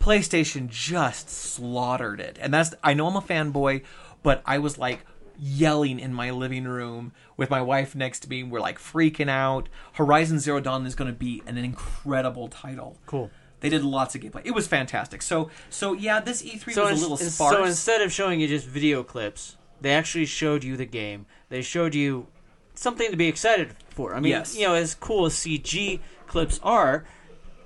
[0.00, 2.38] PlayStation just slaughtered it.
[2.40, 3.82] And that's I know I'm a fanboy,
[4.22, 5.00] but I was like
[5.38, 8.42] yelling in my living room with my wife next to me.
[8.42, 9.68] We're like freaking out.
[9.94, 12.98] Horizon Zero Dawn is going to be an incredible title.
[13.06, 13.30] Cool.
[13.60, 14.42] They did lots of gameplay.
[14.44, 15.22] It was fantastic.
[15.22, 17.54] So so yeah, this E3 So, was ins- a little sparse.
[17.54, 21.26] so instead of showing you just video clips, they actually showed you the game.
[21.48, 22.26] They showed you
[22.74, 24.14] something to be excited for.
[24.14, 24.56] I mean, Yes.
[24.56, 27.04] you know, as cool as CG clips are,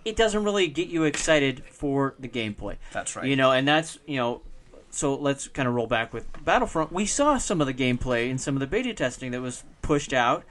[0.04, 2.76] it doesn't really get you excited for the gameplay.
[2.92, 3.26] That's right.
[3.26, 4.42] You know, and that's you know.
[4.90, 6.92] So let's kind of roll back with Battlefront.
[6.92, 10.12] We saw some of the gameplay and some of the beta testing that was pushed
[10.12, 10.44] out,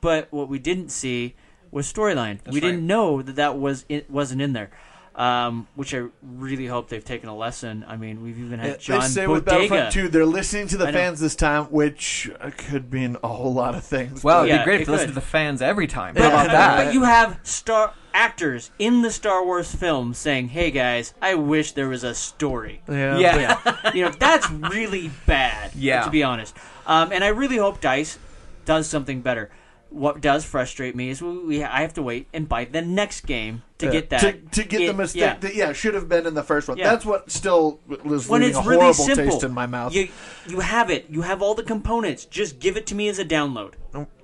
[0.00, 1.34] but what we didn't see
[1.70, 2.38] was storyline.
[2.46, 2.60] we right.
[2.62, 4.70] didn't know that that was it wasn't in there.
[5.14, 7.84] Um, which I really hope they've taken a lesson.
[7.88, 9.32] I mean, we've even had They John say Boyega.
[9.32, 13.26] with Battlefront 2, they're listening to the fans this time, which uh, could mean a
[13.26, 14.22] whole lot of things.
[14.22, 16.14] well, it'd Yeah, be great it if you listen to the fans every time.
[16.14, 16.84] But, How about that?
[16.84, 21.72] but you have star actors in the Star Wars film saying, "Hey guys, I wish
[21.72, 23.16] there was a story." yeah.
[23.18, 23.90] yeah.
[23.94, 25.70] you know that's really bad.
[25.74, 26.02] Yeah.
[26.04, 26.56] to be honest.
[26.86, 28.18] Um, and I really hope Dice
[28.64, 29.50] does something better.
[29.90, 33.24] What does frustrate me is we, we I have to wait and buy the next
[33.24, 33.92] game to Yeah.
[33.92, 35.36] get that to, to get It- the mistake yeah.
[35.38, 36.76] that yeah should have been in the first one.
[36.76, 36.90] Yeah.
[36.90, 39.24] That's what still was when leaving it's a really horrible simple.
[39.26, 39.94] taste in my mouth.
[39.94, 40.08] You
[40.46, 41.06] you have it.
[41.08, 42.24] You have all the components.
[42.24, 43.74] Just give it to me as a download.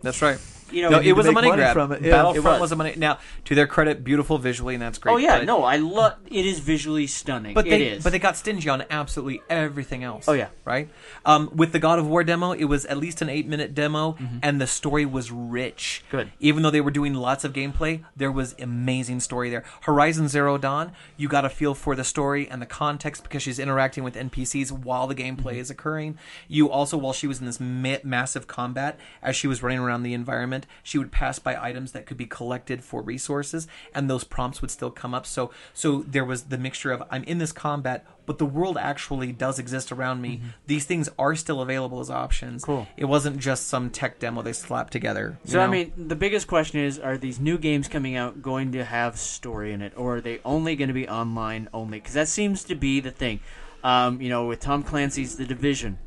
[0.03, 0.39] That's right.
[0.73, 1.75] You know, No, it was a money money grab.
[1.75, 2.11] from it, yeah.
[2.13, 2.61] Battlefront It was.
[2.61, 2.73] was.
[2.73, 2.95] a money.
[2.97, 5.13] Now, to their credit, beautiful visually, and that's great.
[5.13, 6.15] Oh yeah, but- no, I love.
[6.31, 7.55] It is visually stunning.
[7.55, 8.03] But it they, is.
[8.05, 10.27] but they got stingy on absolutely everything else.
[10.29, 10.49] Oh, yeah.
[10.65, 10.89] right.
[11.25, 14.61] Um, with the God of War demo, it was at least an eight-minute demo, and
[14.61, 16.03] the story was rich.
[16.09, 16.17] Mm-hmm.
[16.17, 16.33] Good.
[16.41, 19.65] Even though they were doing lots of gameplay, there was amazing story there.
[19.83, 23.59] Horizon Zero Dawn, you got a feel for the story and the context because she's
[23.59, 25.59] interacting with NPCs while the gameplay Mm-hmm.
[25.61, 26.17] is occurring.
[26.49, 30.05] You also, while she was in this ma- massive combat, as she was running around
[30.05, 34.09] the environment, environment, she would pass by items that could be collected for resources, and
[34.09, 35.27] those prompts would still come up.
[35.27, 39.33] So, so there was the mixture of I'm in this combat, but the world actually
[39.33, 40.41] does exist around me.
[40.67, 42.63] These things are still available as options.
[42.63, 42.73] Mm-hmm.
[42.73, 42.87] Cool.
[42.97, 45.39] It wasn't just some tech demo they slapped together.
[45.45, 48.85] So I mean, the biggest question is: Are these new games coming out going to
[48.85, 51.99] have story in it, or are they only going to be online only?
[51.99, 53.41] Because that seems to be the thing.
[53.83, 55.99] Um, you know, with Tom Clancy's The Division,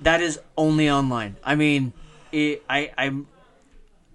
[0.00, 1.36] that is only online.
[1.42, 1.94] I mean,
[2.32, 3.26] it, I, I'm,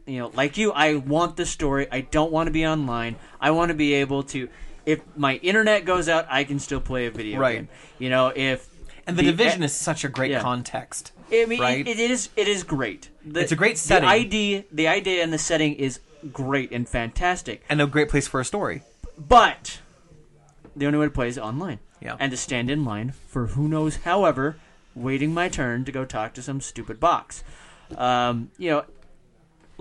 [0.05, 1.87] you know, like you, I want the story.
[1.91, 3.15] I don't want to be online.
[3.39, 4.49] I want to be able to.
[4.85, 7.55] If my internet goes out, I can still play a video Right.
[7.55, 7.69] game.
[7.99, 8.69] You know, if
[9.07, 10.41] and the, division is such a great yeah.
[10.41, 11.11] context.
[11.31, 11.87] I mean, right?
[11.87, 12.29] it, it is.
[12.35, 13.09] It is great.
[13.25, 14.07] The, It's a great setting.
[14.07, 15.99] The idea, the idea, and the setting is
[16.31, 17.63] great and fantastic.
[17.69, 18.81] and a great place for a story.
[19.17, 19.79] But
[20.75, 21.79] the only way to play is online.
[22.01, 22.17] Yeah.
[22.19, 24.57] And to stand in line for who knows, however,
[24.95, 27.43] waiting my turn to go talk to some stupid box.
[27.97, 28.85] Um, you know,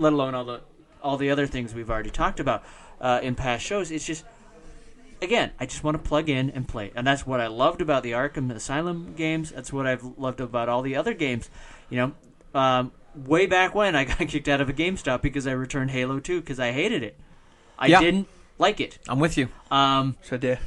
[0.03, 0.61] let alone all the
[1.01, 2.63] all the other things we've already talked about
[3.01, 3.89] uh, in past shows.
[3.91, 4.23] It's just
[5.21, 8.03] again, I just want to plug in and play, and that's what I loved about
[8.03, 9.51] the Arkham Asylum games.
[9.51, 11.49] That's what I've loved about all the other games.
[11.89, 11.97] You
[12.53, 15.91] know, um, way back when I got kicked out of a GameStop because I returned
[15.91, 17.17] Halo Two because I hated it.
[17.79, 17.99] I Yeah.
[17.99, 18.27] didn't
[18.59, 18.99] like it.
[19.07, 19.49] I'm with you.
[19.71, 20.59] Um, So did.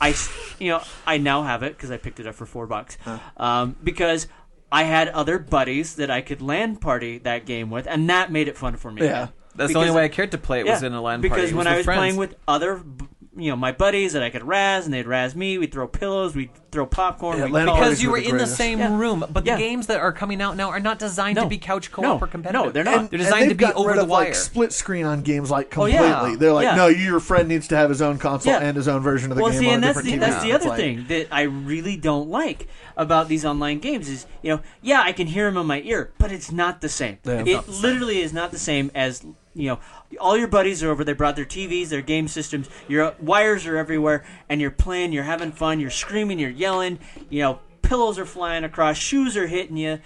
[0.00, 0.14] I,
[0.58, 2.98] you know, I now have it because I picked it up for four bucks.
[3.36, 4.26] Um, because
[4.72, 8.48] I had other buddies that I could LAN party that game with, and that made
[8.48, 9.02] it fun for me.
[9.04, 9.28] Yeah.
[9.54, 11.36] That's the only way I cared to play it was Yeah, in a LAN because
[11.36, 11.52] party.
[11.52, 14.22] Because when was I was with playing with other, b- you know, my buddies that
[14.22, 15.56] I could razz, and they'd razz me.
[15.56, 17.38] We'd throw pillows, we'd throw popcorn.
[17.38, 18.56] Yeah, we'd LAN call- parties because you were were the in the greatest.
[18.56, 18.98] same Yeah.
[18.98, 19.56] room, but Yeah.
[19.56, 21.44] the games that are coming out now are not designed No.
[21.44, 22.18] to be couch co-op No.
[22.18, 22.66] or competitive.
[22.66, 23.10] No, they're not.
[23.10, 24.24] They're designed to they've be gotten over rid the of, wire.
[24.26, 26.06] Like split screen on games like Oh, completely.
[26.06, 26.36] yeah.
[26.38, 26.74] They're like, Yeah.
[26.74, 28.58] no, your friend needs to have his own console Yeah.
[28.60, 30.26] and his own version of the well, game see, on and a that's different the,
[30.26, 30.30] TV.
[30.30, 32.68] that's the It's other like- thing that I really don't like
[32.98, 36.10] about these online games is, you know, yeah, I can hear them in my ear,
[36.18, 37.16] but it's not the same.
[37.24, 37.40] Yeah.
[37.46, 37.82] It not the same.
[37.82, 39.80] literally is not the same as, you know,
[40.20, 41.04] all your buddies are over.
[41.04, 42.68] They brought their TVs, their game systems.
[42.88, 45.12] Your wires are everywhere, and you're playing.
[45.12, 45.80] You're having fun.
[45.80, 46.38] You're screaming.
[46.38, 46.98] You're yelling.
[47.30, 48.96] You know, pillows are flying across.
[48.96, 49.98] Shoes are hitting you.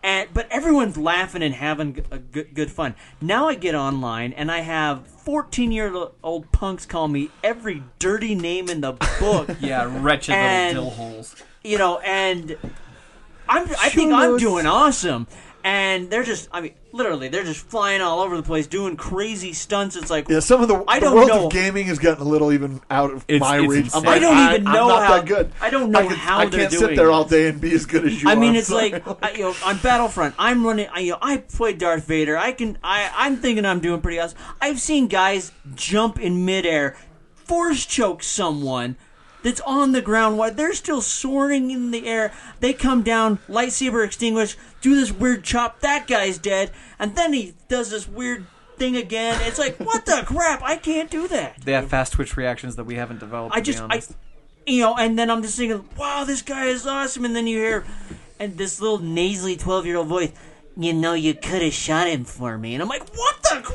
[0.00, 2.94] And, but everyone's laughing and having g- a good, good fun.
[3.20, 8.36] Now I get online and I have 14 year old punks call me every dirty
[8.36, 9.50] name in the book.
[9.60, 11.34] yeah, wretched And- little dill holes.
[11.64, 12.56] you know, and
[13.48, 15.26] I'm, I think I'm doing awesome.
[15.64, 19.52] And they're just, I mean, literally, they're just flying all over the place, doing crazy
[19.52, 19.96] stunts.
[19.96, 21.46] It's like, Yeah, some of the, I the don't world know.
[21.46, 23.84] of gaming has gotten a little even out of It's- my it's reach.
[23.86, 24.00] insane.
[24.00, 25.52] I'm like, I don't even I'm know not how- that good.
[25.60, 27.74] I don't know can- how I they're can't sit doing there all day and be
[27.74, 28.36] as good as you I are.
[28.36, 28.92] mean, I'm it's sorry.
[28.92, 30.86] like I, you know, on Battlefront, I'm running.
[30.94, 32.38] I, you know, I play Darth Vader.
[32.38, 32.78] I can.
[32.82, 34.38] I, I'm thinking I'm doing pretty awesome.
[34.60, 36.96] I've seen guys jump in midair,
[37.34, 38.96] force choke someone
[39.48, 42.32] that's on the ground while they're still soaring in the air.
[42.60, 45.80] They come down, lightsaber extinguish, do this weird chop.
[45.80, 49.40] That guy's dead, and then he does this weird thing again.
[49.44, 50.62] It's like, what the crap?
[50.62, 51.62] I can't do that.
[51.62, 53.56] They have fast twitch reactions that we haven't developed.
[53.56, 54.02] I just, I,
[54.66, 57.24] you know, and then I'm just thinking, wow, this guy is awesome.
[57.24, 57.86] And then you hear,
[58.38, 60.30] and this little nasally 12 year old voice,
[60.76, 62.74] you know, you could have shot him for me.
[62.74, 63.74] And I'm like, what the?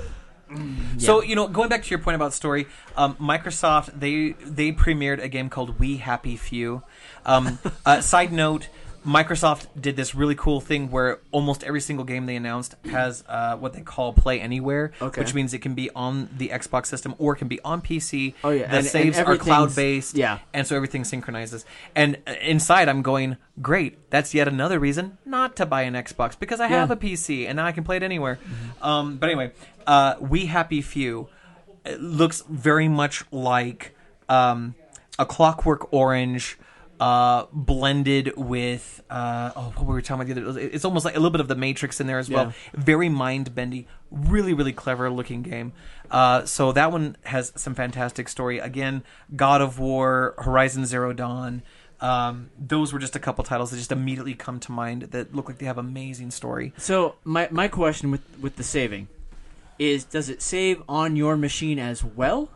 [0.56, 4.72] Cr-" So you know, going back to your point about story, um, Microsoft they they
[4.72, 6.84] premiered a game called We Happy Few.
[7.26, 8.70] Um, uh, side note.
[9.06, 13.58] Microsoft did this really cool thing where almost every single game they announced has uh,
[13.58, 15.20] what they call Play Anywhere, Okay.
[15.22, 18.34] which means it can be on the Xbox system or it can be on PC.
[18.44, 20.16] Oh, yeah, the and- and saves are cloud based.
[20.16, 20.40] yeah.
[20.54, 21.66] and so everything synchronizes.
[21.96, 24.10] And uh, inside, I'm going, great.
[24.10, 27.58] That's yet another reason not to buy an Xbox because I have a PC and
[27.58, 28.40] now I can play it anywhere.
[28.82, 29.52] Um, but anyway,
[29.86, 31.28] uh, We Happy Few
[32.00, 33.96] looks very much like
[34.30, 34.76] um,
[35.20, 36.58] a Clockwork Orange.
[37.04, 40.42] Uh, blended with uh, oh, what were we talking about?
[40.42, 42.54] The other, it's almost like a little bit of the Matrix in there as well.
[42.74, 45.74] Very mind bendy, really really clever looking game.
[46.10, 48.60] Uh, so that one has some fantastic story.
[48.60, 49.04] Again,
[49.36, 51.62] God of War, Horizon Zero Dawn.
[52.00, 55.50] Um, those were just a couple titles that just immediately come to mind that look
[55.50, 56.72] like they have amazing story.
[56.78, 59.10] So, my, my question with, with the saving
[59.78, 62.50] is does it save on your machine as well?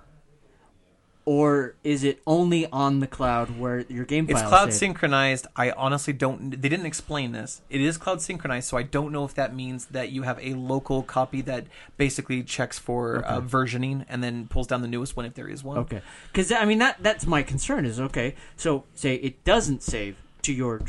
[1.27, 4.39] Or is it only on the cloud where your game files?
[4.39, 4.75] It's cloud saved?
[4.75, 5.45] synchronized.
[5.57, 6.51] I honestly don't.
[6.51, 7.61] They didn't explain this.
[7.69, 10.53] It is cloud synchronized, so I don't know if that means that you have a
[10.53, 11.65] local copy that
[11.97, 15.65] basically checks for uh, versioning and then pulls down the newest one if there is
[15.65, 15.79] one.
[15.79, 18.33] Okay, because I mean that that's my concern is okay.
[18.55, 20.79] So say it doesn't save to your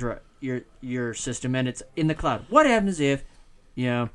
[0.41, 2.47] your your system and it's in the cloud.
[2.49, 3.25] What happens if
[3.75, 4.09] you know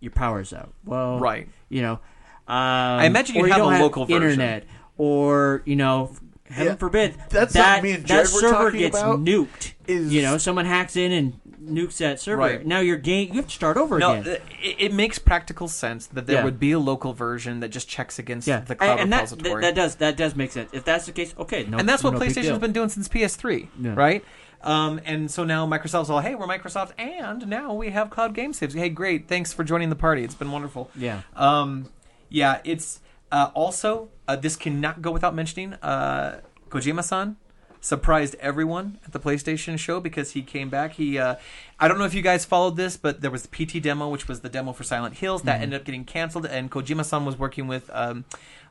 [0.00, 0.72] your power's out?
[0.86, 1.50] Well, Right.
[1.68, 2.00] You know, um,
[2.48, 4.22] I imagine you have don't a local version.
[4.40, 4.64] internet,
[4.98, 6.12] or you know,
[6.48, 9.72] heaven Yeah, forbid that's that me and that Jared were server gets about nuked.
[9.86, 12.38] is- you know, someone hacks in and nukes that server.
[12.40, 12.64] Right.
[12.66, 14.36] Now your game, you have to start over No, again.
[14.62, 16.44] it, it makes practical sense that there Yeah.
[16.44, 19.62] would be a local version that just checks against yeah, the cloud and that, repository.
[19.62, 20.70] that that does that does make sense.
[20.72, 22.58] If that's the case, okay, no, and that's what no big PlayStation's deal.
[22.60, 23.94] been doing since PS3, Yeah.
[23.96, 24.24] right?
[24.62, 28.52] Um, and so now Microsoft's all, hey, we're Microsoft, and now we have cloud game
[28.52, 28.74] saves.
[28.74, 30.22] Hey, great, thanks for joining the party.
[30.24, 30.90] It's been wonderful.
[30.96, 31.22] Yeah.
[31.36, 31.88] Um,
[32.28, 33.00] yeah, it's
[33.36, 35.74] uh, also uh, this cannot go without mentioning.
[35.74, 37.36] Uh, Kojima-san
[37.82, 40.94] surprised everyone at the PlayStation show because he came back.
[40.94, 41.34] He, uh,
[41.78, 44.26] I don't know if you guys followed this, but there was the PT demo, which
[44.26, 46.46] was the demo for Silent Hills, that ended up getting canceled.
[46.46, 48.24] And Kojima-san was working with um,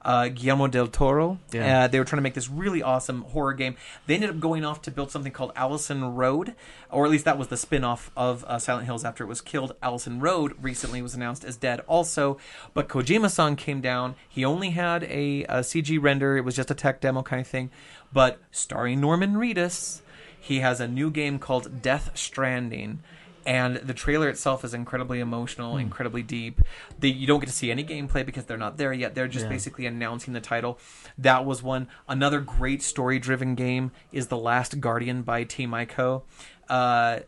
[0.06, 1.40] uh, Guillermo del Toro.
[1.52, 1.84] Yeah.
[1.84, 3.76] Uh, they were trying to make this really awesome horror game.
[4.06, 6.56] They ended up going off to build something called Allison Road,
[6.92, 9.76] or at least that was the spin-off of uh, Silent Hills after it was killed.
[9.82, 12.38] Allison Road recently was announced as dead also,
[12.76, 14.16] but Kojima-san came down.
[14.30, 16.38] He only had a, a CG render.
[16.38, 17.72] It was just a tech demo kind of thing,
[18.14, 20.02] but starring Norman Reedus,
[20.40, 23.00] he has a new game called Death Stranding.
[23.46, 26.62] And the trailer itself is incredibly emotional, incredibly deep.
[27.02, 29.14] You don't get to see any gameplay because they're not there yet.
[29.14, 29.50] They're just Yeah.
[29.52, 30.80] basically announcing the title.
[31.18, 31.88] That was one.
[32.10, 36.24] Another great story-driven game is The Last Guardian by Team Ico.
[36.68, 37.20] Uh,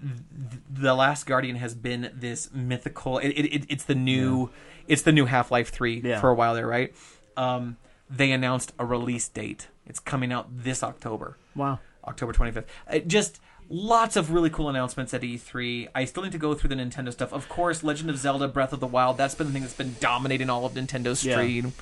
[0.00, 3.18] th- the Last Guardian has been this mythical.
[3.18, 4.50] It, it, it, it's the new,
[4.88, 6.20] it's the new Half Life Three Yeah.
[6.20, 6.94] for a while there, right?
[7.36, 7.76] Um,
[8.08, 9.68] they announced a release date.
[9.86, 11.36] It's coming out this October.
[11.54, 11.78] Wow.
[12.06, 12.64] October 25th.
[12.90, 13.40] Uh, just
[13.74, 15.88] lots of really cool announcements at E3.
[15.94, 17.32] I still need to go through the Nintendo stuff.
[17.32, 19.96] Of course, Legend of Zelda Breath of the Wild, that's been the thing that's been
[19.98, 21.36] dominating all of Nintendo's Yeah.
[21.36, 21.72] stream.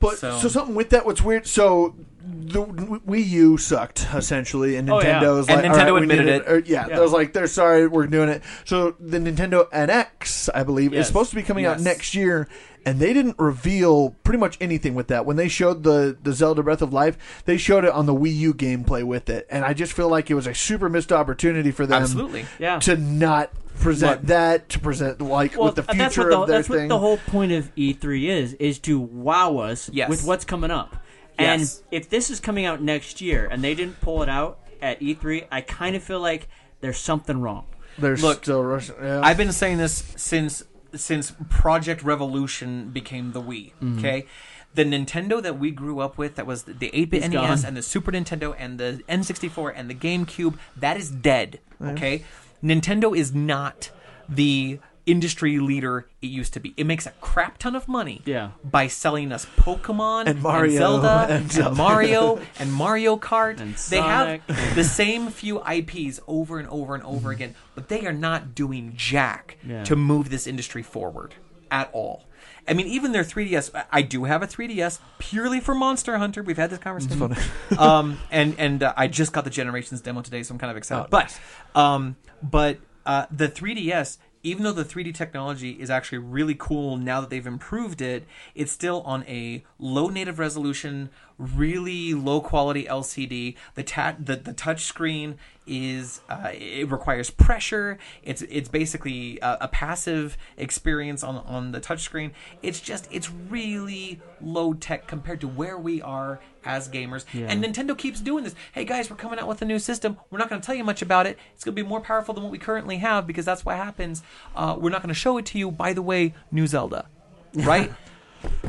[0.00, 1.46] But So- so, something with that, what's weird?
[1.46, 1.94] So
[2.26, 5.20] the Wii U sucked essentially, and Oh, yeah.
[5.20, 6.42] Nintendo's And like, Nintendo all right, we admitted it.
[6.48, 6.96] or, yeah, Yeah.
[6.96, 8.42] they was like, they're sorry, we're doing it.
[8.64, 11.02] So the Nintendo NX, I believe, Yes.
[11.02, 12.48] is supposed to be coming out next year,
[12.86, 15.26] and they didn't reveal pretty much anything with that.
[15.26, 18.34] When they showed the the Zelda Breath of Life, they showed it on the Wii
[18.36, 21.70] U gameplay with it, and I just feel like it was a super missed opportunity
[21.70, 22.46] for them, Absolutely.
[22.58, 22.78] Yeah.
[22.80, 24.26] to not present Look.
[24.28, 26.68] that to present like Well, with the uh, that's future what the, of their that's
[26.68, 26.76] thing.
[26.82, 30.08] what the whole point of E3 is is to wow us Yes.
[30.10, 30.96] with what's coming up.
[31.38, 31.82] And Yes.
[31.90, 35.44] if this is coming out next year and they didn't pull it out at E3,
[35.50, 36.48] I kind of feel like
[36.82, 37.64] there's something wrong.
[37.98, 38.94] There's Look, still Russian.
[39.02, 39.20] Yeah.
[39.22, 40.62] I've been saying this since
[40.94, 43.72] since Project Revolution became the Wii.
[43.82, 43.98] Mm-hmm.
[43.98, 44.26] Okay,
[44.74, 47.64] the Nintendo that we grew up with, that was the 8-bit Is NES gone.
[47.66, 51.60] and the Super Nintendo and the N64 and the GameCube, that is dead.
[51.82, 52.24] Okay,
[52.62, 53.90] Nintendo is not
[54.28, 56.74] the industry leader it used to be.
[56.76, 58.50] It makes a crap ton of money Yeah.
[58.64, 61.74] by selling us Pokemon And Mario Zelda and and, Zelda.
[61.74, 63.58] Mario and Mario Kart.
[63.60, 64.40] And they have
[64.74, 68.92] the same few IPs over and over and over again, but they are not doing
[68.96, 69.84] jack Yeah.
[69.84, 71.34] to move this industry forward
[71.70, 72.24] at all.
[72.68, 73.70] I mean, even their 3DS.
[73.74, 76.42] I- I do have a 3DS purely for Monster Hunter.
[76.42, 77.34] We've had this conversation.
[77.78, 80.76] um, and and uh, I just got the Generations demo today, so I'm kind of
[80.76, 81.10] excited.
[81.10, 81.38] but
[81.74, 84.18] um, but uh, the 3DS.
[84.42, 88.72] Even though the 3D technology is actually really cool now that they've improved it, it's
[88.72, 93.56] still on a low native resolution, really low quality LCD.
[93.74, 97.98] The ta- the, the touch screen is uh, it requires pressure.
[98.22, 102.32] It's it's basically a, a passive experience on on the touch screen.
[102.62, 107.24] It's just it's really low tech compared to where we are as gamers.
[107.48, 108.54] And Nintendo keeps doing this.
[108.72, 110.18] Hey guys, we're coming out with a new system.
[110.30, 111.38] We're not going to tell you much about it.
[111.54, 114.22] It's going to be more powerful than what we currently have because that's what happens.
[114.54, 115.70] Uh, we're not going to show it to you.
[115.70, 117.06] By the way, new Zelda,
[117.54, 117.90] right?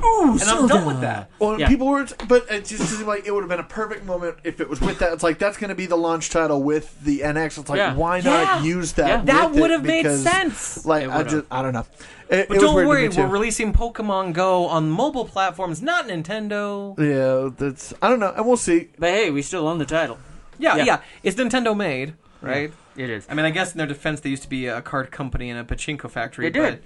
[0.04, 1.30] Ooh, and I'm done with that.
[1.40, 1.68] Well, Yeah.
[1.68, 4.60] people were, but it just seemed like it would have been a perfect moment if
[4.60, 5.14] it was with that.
[5.14, 7.58] It's like that's going to be the launch title with the NX.
[7.60, 7.94] It's like Yeah.
[7.96, 8.64] why not Yeah.
[8.64, 9.08] use that?
[9.08, 9.22] Yeah.
[9.24, 10.86] That would have made sense.
[10.86, 11.86] Like I just, I don't know.
[12.30, 16.08] It, But it don't weird to worry, we're releasing Pokemon Go on mobile platforms, not
[16.08, 16.98] Nintendo.
[16.98, 18.90] Yeah, that's I don't know, and we'll see.
[18.98, 20.18] But hey, we still own the title.
[20.58, 20.84] Yeah, Yeah.
[20.84, 22.72] yeah, it's Nintendo made, right?
[22.96, 23.26] It is.
[23.30, 25.60] I mean, I guess in their defense, they used to be a card company and
[25.60, 26.50] a pachinko factory.
[26.50, 26.80] They did.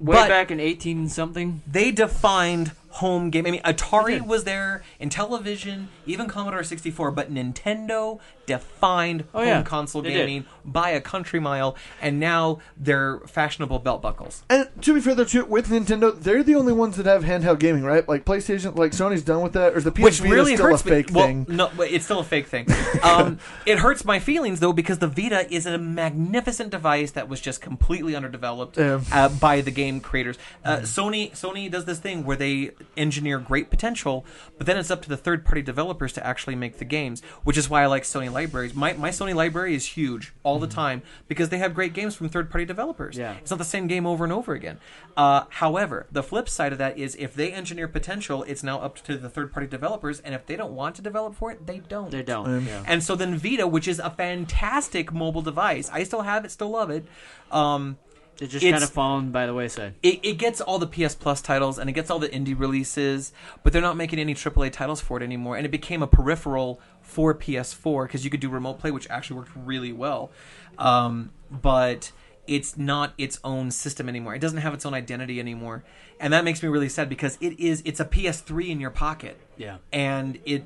[0.00, 1.62] Way but back in 18 something.
[1.70, 3.46] they defined home game.
[3.46, 4.26] I mean, Atari did.
[4.26, 9.62] was there, and television, even Commodore 64, but Nintendo defined Oh, home yeah.
[9.62, 10.26] console They did.
[10.26, 14.42] gaming by a country mile, and now they're fashionable belt buckles.
[14.50, 17.60] And to be fair, though, too, with Nintendo, they're the only ones that have handheld
[17.60, 18.08] gaming, right?
[18.08, 20.66] Like PlayStation, like Sony's done with that, or is the PS which Vita really still
[20.66, 21.14] hurts a fake me.
[21.16, 21.46] Well, thing?
[21.48, 22.66] no, but it's still a fake thing.
[23.02, 27.40] Um, it hurts my feelings though because the Vita is a magnificent device that was
[27.40, 29.00] just completely underdeveloped Yeah.
[29.12, 30.38] uh, by the game creators.
[30.64, 34.24] Uh, Sony Sony does this thing where they engineer great potential,
[34.58, 37.56] but then it's up to the third party developers to actually make the games, which
[37.56, 38.74] is why I like Sony libraries.
[38.74, 42.28] My, my Sony library is huge all the time because they have great games from
[42.28, 43.16] third party developers.
[43.16, 43.34] Yeah.
[43.34, 44.78] It's not the same game over and over again.
[45.16, 48.96] Uh, however, the flip side of that is if they engineer potential, it's now up
[49.02, 51.78] to the third party developers, and if they don't want to develop for it, they
[51.78, 52.10] don't.
[52.10, 52.64] They don't.
[52.64, 52.82] yeah.
[52.86, 56.70] And so then Vita, which is a fantastic mobile device, I still have it, still
[56.70, 57.04] love it.
[57.50, 57.98] Um,
[58.40, 59.94] It just kind of fallen by the wayside.
[60.02, 63.32] it, it gets all the PS Plus titles and it gets all the indie releases,
[63.62, 65.56] but they're not making any AAA titles for it anymore.
[65.56, 69.36] And it became a peripheral for PS4 because you could do remote play, which actually
[69.36, 70.30] worked really well.
[70.78, 72.12] Um, but
[72.46, 74.34] it's not its own system anymore.
[74.34, 75.84] It doesn't have its own identity anymore,
[76.18, 79.38] and that makes me really sad because it is it's a PS3 in your pocket.
[79.56, 79.76] Yeah.
[79.92, 80.64] and it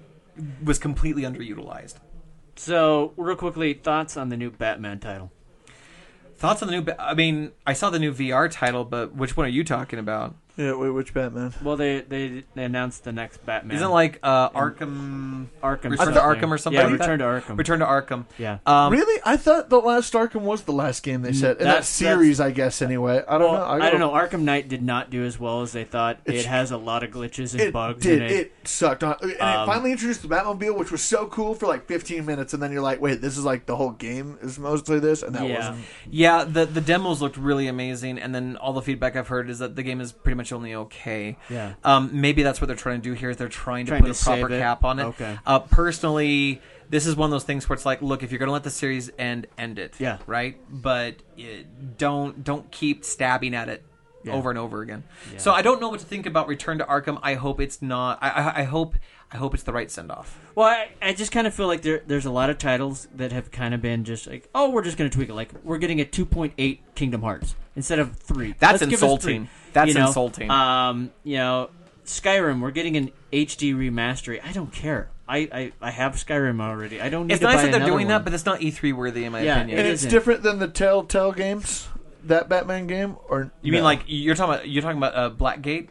[0.62, 1.94] was completely underutilized.
[2.56, 5.32] So, real quickly, thoughts on the new Batman title?
[6.44, 6.92] Thoughts on the new?
[6.98, 10.34] I mean, I saw the new VR title, but which one are you talking about?
[10.56, 11.52] Yeah, wait, which Batman?
[11.62, 13.74] Well, they they, they announced the next Batman.
[13.76, 15.46] Isn't it like uh, Arkham?
[15.62, 16.22] Arkham Return to something.
[16.22, 17.08] Arkham or something Yeah, like that?
[17.10, 17.58] Return to Arkham.
[17.58, 18.24] Return to Arkham.
[18.38, 18.58] Yeah.
[18.64, 19.20] Um, really?
[19.24, 22.40] I thought the last Arkham was the last game they said in that that's- series.
[22.40, 23.22] I guess anyway.
[23.26, 23.64] I don't Well, know.
[23.66, 24.10] I, gotta- don't know.
[24.10, 26.18] Arkham Knight did not do as well as they thought.
[26.24, 28.18] It It's- has a lot of glitches and It bugs did.
[28.22, 28.30] in It.
[28.32, 28.52] it.
[28.68, 29.02] sucked.
[29.02, 32.24] On, and it Um, finally introduced the Batmobile, which was so cool for like 15
[32.24, 35.22] minutes, and then you're like, wait, this is like the whole game is mostly this,
[35.22, 35.56] and that yeah.
[35.56, 35.78] wasn't.
[36.10, 39.58] yeah, the the demos looked really amazing, and then all the feedback I've heard is
[39.58, 41.36] that the game is pretty much only okay.
[41.48, 41.74] Yeah.
[41.84, 43.30] Um, maybe that's what they're trying to do here.
[43.30, 45.04] Is they're trying to Trying put to a proper cap on it.
[45.04, 45.38] Okay.
[45.46, 48.48] Uh, personally, this is one of those things where it's like, look, if you're going
[48.48, 49.94] to let the series end, end it.
[49.98, 50.18] Yeah.
[50.26, 50.56] Right.
[50.70, 53.82] But it, don't don't keep stabbing at it.
[54.24, 54.32] Yeah.
[54.32, 55.04] Over and over again.
[55.36, 57.18] So I don't know what to think about Return to Arkham.
[57.22, 58.18] I hope it's not.
[58.22, 58.96] I, I, I hope.
[59.30, 60.38] I hope it's the right send off.
[60.54, 63.32] Well, I, I just kind of feel like there there's a lot of titles that
[63.32, 65.34] have kind of been just like, oh, we're just going to tweak it.
[65.34, 68.54] Like we're getting a 2.8 Kingdom Hearts instead of three.
[68.58, 69.46] That's Let's insulting.
[69.46, 69.50] three.
[69.72, 70.06] That's You know?
[70.06, 70.50] insulting.
[70.50, 71.70] Um, you know,
[72.06, 74.40] Skyrim, we're getting an HD remaster.
[74.44, 75.10] I don't care.
[75.26, 77.00] I, I, I have Skyrim already.
[77.00, 78.08] I don't need It's to nice buy that they're doing one.
[78.08, 79.78] that, but it's not E3 worthy in my Yeah, opinion.
[79.78, 81.88] And It it's different than the Telltale games.
[82.28, 83.84] That Batman game, or You mean no?
[83.84, 85.88] like you're talking about you're talking about uh, Blackgate?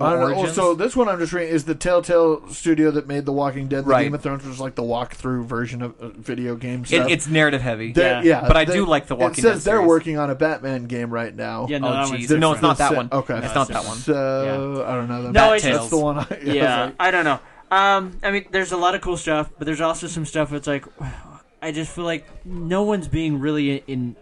[0.00, 0.26] I don't know.
[0.36, 0.58] Origins?
[0.58, 3.84] Also, this one I'm just reading is the Telltale studio that made The Walking Dead,
[3.84, 4.02] the Right.
[4.02, 7.28] Game of Thrones, which is like the walkthrough version of uh, video game It, it's
[7.28, 7.92] narrative heavy.
[7.92, 8.22] They- Yeah.
[8.22, 9.50] yeah, But I they- do like The Walking Dead.
[9.50, 9.88] It says Dead they're series.
[9.88, 11.66] working on a Batman game right now.
[11.68, 12.10] Yeah, no, Oh, that jeez.
[12.10, 12.54] one's No, different.
[12.54, 13.06] it's not that one.
[13.06, 13.12] it.
[13.12, 13.38] Okay.
[13.46, 13.96] it's not that one.
[13.98, 15.22] So I don't know.
[15.22, 16.18] That No, it's that's just- the one.
[16.18, 17.38] I, I was yeah, like- I don't know.
[17.70, 20.66] Um, I mean, there's a lot of cool stuff, but there's also some stuff that's
[20.66, 20.84] like,
[21.62, 24.16] I just feel like no one's being really in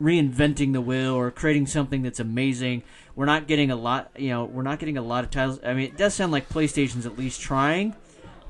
[0.00, 2.82] reinventing the wheel or creating something that's amazing.
[3.16, 5.60] We're not getting a lot, you know, we're not getting a lot of titles.
[5.64, 7.96] I mean, it does sound like PlayStation's at least trying,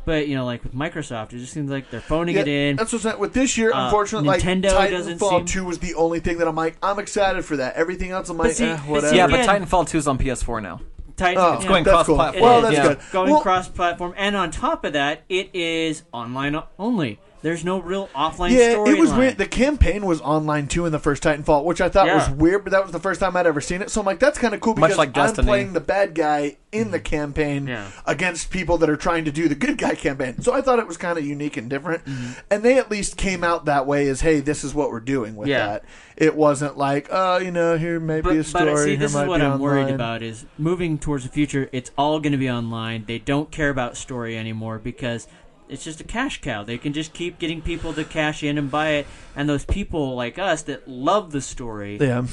[0.04, 2.76] but you know, like with Microsoft, it just seems like they're phoning Yeah, it in.
[2.76, 3.72] That's what's that with this year.
[3.72, 6.76] Uh, unfortunately, Nintendo like doesn't Titanfall seem- Two was the only thing that I'm like,
[6.82, 7.76] I'm excited for that.
[7.76, 9.16] Everything else, I'm like, see- eh, but see, whatever.
[9.16, 10.80] Yeah, but Titanfall 2 is on PS4 now.
[11.16, 11.66] Titan, Oh, yeah.
[11.68, 12.14] going that's cool.
[12.14, 12.42] cross-platform.
[12.42, 12.80] Well, that's is.
[12.80, 13.00] good.
[13.12, 17.18] Going Well, cross-platform, and on top of that, it is online only.
[17.42, 18.90] There's no real offline Yeah, story.
[18.90, 19.38] it was weird.
[19.38, 22.16] The campaign was online too in the first Titanfall, which I thought Yeah.
[22.16, 23.90] was weird, but that was the first time I'd ever seen it.
[23.90, 25.46] So I'm like, that's kind of cool Much because like I'm Destiny.
[25.46, 26.90] playing the bad guy in mm-hmm.
[26.92, 27.86] the campaign Yeah.
[28.06, 30.40] against people that are trying to do the good guy campaign.
[30.42, 32.04] So I thought it was kind of unique and different.
[32.04, 32.32] Mm-hmm.
[32.50, 35.36] And they at least came out that way as, hey, this is what we're doing
[35.36, 35.66] with Yeah.
[35.66, 35.84] that.
[36.16, 38.76] It wasn't like, oh, you know, here may But, be a but story.
[38.76, 41.68] see, here this might is what I'm worried about: is moving towards the future.
[41.70, 43.04] It's all going to be online.
[43.06, 45.28] They don't care about story anymore because
[45.68, 46.62] it's just a cash cow.
[46.64, 50.14] They can just keep getting people to cash in and buy it, and those people
[50.14, 52.26] like us that love the story, Yeah.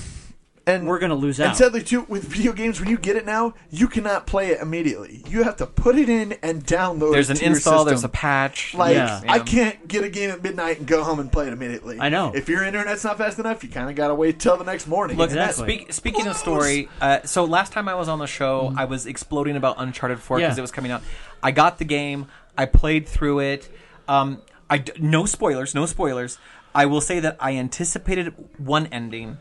[0.68, 1.50] And we're going to lose out.
[1.50, 4.60] And sadly, too, with video games, when you get it now, you cannot play it
[4.62, 5.24] immediately.
[5.30, 7.12] You have to put it in and download.
[7.14, 8.74] There's it an to your install, there's a patch.
[8.74, 9.22] Like Yeah.
[9.28, 12.00] I can't get a game at midnight and go home and play it immediately.
[12.00, 12.32] I know.
[12.34, 14.88] If your internet's not fast enough, you kind of got to wait till the next
[14.88, 15.18] morning.
[15.18, 15.66] Look, Exactly.
[15.82, 19.06] speak, speaking of story, uh, so last time I was on the show, I was
[19.06, 20.60] exploding about Uncharted 4 because Yeah.
[20.60, 21.04] it was coming out.
[21.44, 22.26] I got the game,
[22.58, 23.70] I played through it.
[24.08, 26.38] Um, I no spoilers, no spoilers.
[26.74, 29.38] I will say that I anticipated one ending.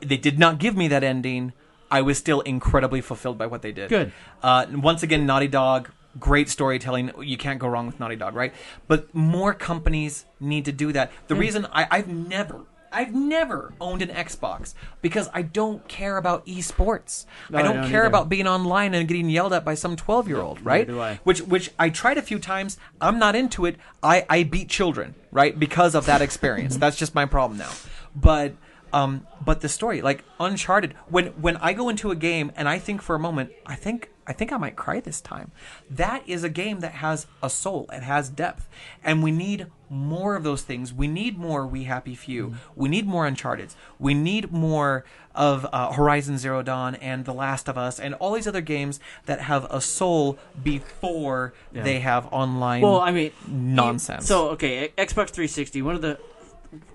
[0.00, 1.52] They did not give me that ending.
[1.90, 3.88] I was still incredibly fulfilled by what they did.
[3.88, 4.12] Good.
[4.42, 7.10] Uh, once again, Naughty Dog, great storytelling.
[7.20, 8.54] You can't go wrong with Naughty Dog, right?
[8.86, 11.10] But more companies need to do that.
[11.26, 12.60] The reason I, I've never,
[12.92, 17.26] I've never owned an Xbox because I don't care about esports.
[17.52, 18.08] I I don't don't care either.
[18.08, 20.86] about being online and getting yelled at by some twelve-year-old, right?
[20.86, 21.20] do I.
[21.24, 22.78] Which, which I tried a few times.
[23.00, 23.76] I'm not into it.
[24.02, 25.58] I, I beat children, right?
[25.58, 26.76] Because of that experience.
[26.76, 27.70] That's just my problem now.
[28.14, 28.54] But
[28.92, 32.78] um, but the story, like Uncharted, when when I go into a game and I
[32.78, 35.50] think for a moment, I think I think I might cry this time.
[35.90, 37.90] That is a game that has a soul.
[37.92, 38.68] It has depth,
[39.02, 40.94] and we need more of those things.
[40.94, 42.54] We need more We Happy Few.
[42.76, 43.74] We need more Uncharted.
[43.98, 48.34] We need more of uh, Horizon Zero Dawn and The Last of Us and all
[48.34, 52.82] these other games that have a soul before they have online.
[52.82, 54.28] Well, I mean, nonsense.
[54.28, 55.82] So okay, Xbox 360.
[55.82, 56.20] One of the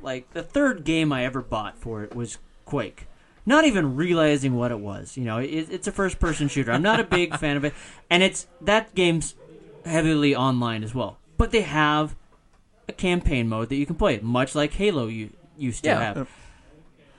[0.02, 3.08] like the third game I ever bought for it was Quake.
[3.46, 5.18] Not even realizing what it was.
[5.18, 6.72] You know, it, it's a first-person shooter.
[6.72, 7.74] I'm not a big fan of it,
[8.10, 9.36] and it's that game's
[9.86, 11.18] heavily online as well.
[11.38, 12.16] But they have
[12.88, 16.00] a campaign mode that you can play, much like Halo you used to Yeah.
[16.14, 16.28] have.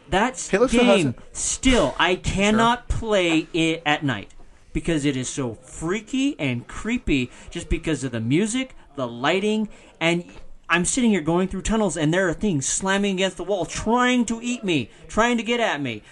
[0.09, 1.37] That's Halo still game it.
[1.37, 4.35] still I cannot play it at night
[4.73, 9.69] because it is so freaky and creepy just because of the music, the lighting,
[10.01, 10.25] and
[10.69, 14.25] I'm sitting here going through tunnels and there are things slamming against the wall trying
[14.27, 16.03] to eat me, trying to get at me.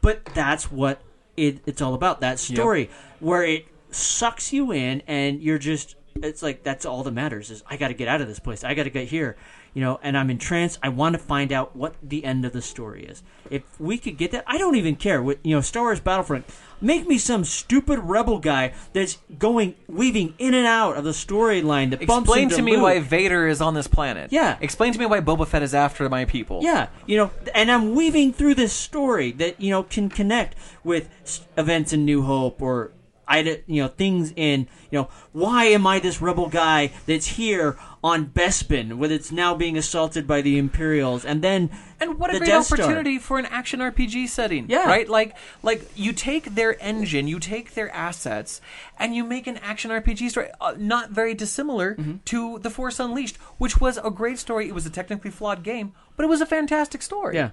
[0.00, 1.00] But that's what
[1.36, 2.20] it, it's all about.
[2.20, 2.90] That story
[3.20, 7.62] where it sucks you in and you're just it's like that's all that matters is
[7.68, 8.64] I got to get out of this place.
[8.64, 9.36] I got to get here.
[9.74, 10.78] You know, and I'm entranced.
[10.82, 13.22] I want to find out what the end of the story is.
[13.50, 15.22] If we could get that, I don't even care.
[15.22, 16.46] What you know, Star Wars Battlefront.
[16.80, 21.90] Make me some stupid rebel guy that's going weaving in and out of the storyline
[21.90, 22.82] that bumps Explain to me Luke.
[22.82, 24.32] why Vader is on this planet.
[24.32, 24.56] Yeah.
[24.60, 26.60] Explain to me why Boba Fett is after my people.
[26.62, 30.54] Yeah, you know, and I'm weaving through this story that you know can connect
[30.84, 31.08] with
[31.56, 32.92] events in New Hope or
[33.28, 37.76] I, you know, things in you know why am I this rebel guy that's here
[38.02, 41.68] on Bespin when it's now being assaulted by the Imperials and then
[42.00, 42.78] And what a great Death Star.
[42.80, 44.66] opportunity for an action RPG setting.
[44.70, 44.86] Yeah.
[44.86, 45.08] Right?
[45.08, 48.60] Like like you take their engine, you take their assets,
[48.98, 52.16] and you make an action RPG story uh, not very dissimilar Mm-hmm.
[52.26, 54.68] to The Force Unleashed, which was a great story.
[54.68, 57.34] It was a technically flawed game, but it was a fantastic story.
[57.36, 57.50] Yeah.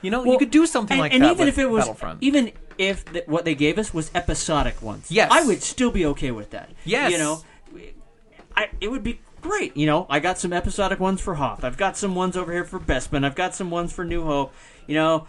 [0.00, 1.70] You know, Well, you could do something and, like and that And even if it
[1.70, 1.88] was
[2.20, 5.28] even if th- what they gave us was episodic ones Yes.
[5.32, 7.12] i would still be okay with that Yes.
[7.12, 7.42] you know
[8.56, 11.76] I, it would be great you know i got some episodic ones for hoth i've
[11.76, 14.54] got some ones over here for Bespin i've got some ones for new hope
[14.86, 15.26] you know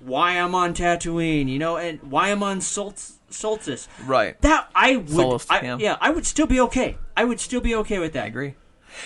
[0.00, 2.94] why i'm on tatooine you know and why i'm on Sol-
[3.30, 4.40] solstice Right.
[4.40, 5.76] that i would Solstice, I, yeah.
[5.78, 8.54] yeah i would still be okay i would still be okay with that I agree.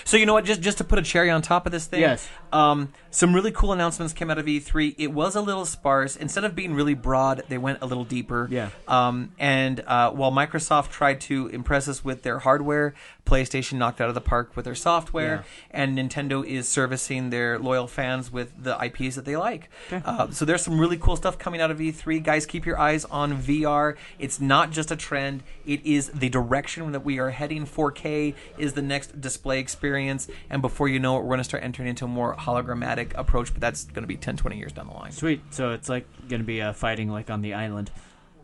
[0.05, 0.45] So you know what?
[0.45, 2.28] Just just to put a cherry on top of this thing, Yes.
[2.53, 4.95] Um, some really cool announcements came out of E3.
[4.99, 6.16] It was a little sparse.
[6.16, 8.49] Instead of being really broad, they went a little deeper.
[8.51, 8.70] Yeah.
[8.88, 12.95] Um, and uh, while Microsoft tried to impress us with their hardware,
[13.25, 17.87] PlayStation knocked out of the park with their software, and Nintendo is servicing their loyal
[17.87, 19.70] fans with the IPs that they like.
[19.91, 22.23] Uh, so there's some really cool stuff coming out of E3.
[22.23, 23.97] Guys, keep your eyes on VR.
[24.18, 27.64] It's not just a trend; it is the direction that we are heading.
[27.66, 31.62] 4K is the next display experience, and before you know it, we're going to start
[31.62, 33.53] entering into a more hologrammatic approach.
[33.53, 35.12] But that's going to be 10, 20 years down the line.
[35.12, 37.91] sweet so it's like gonna be uh, fighting like on the island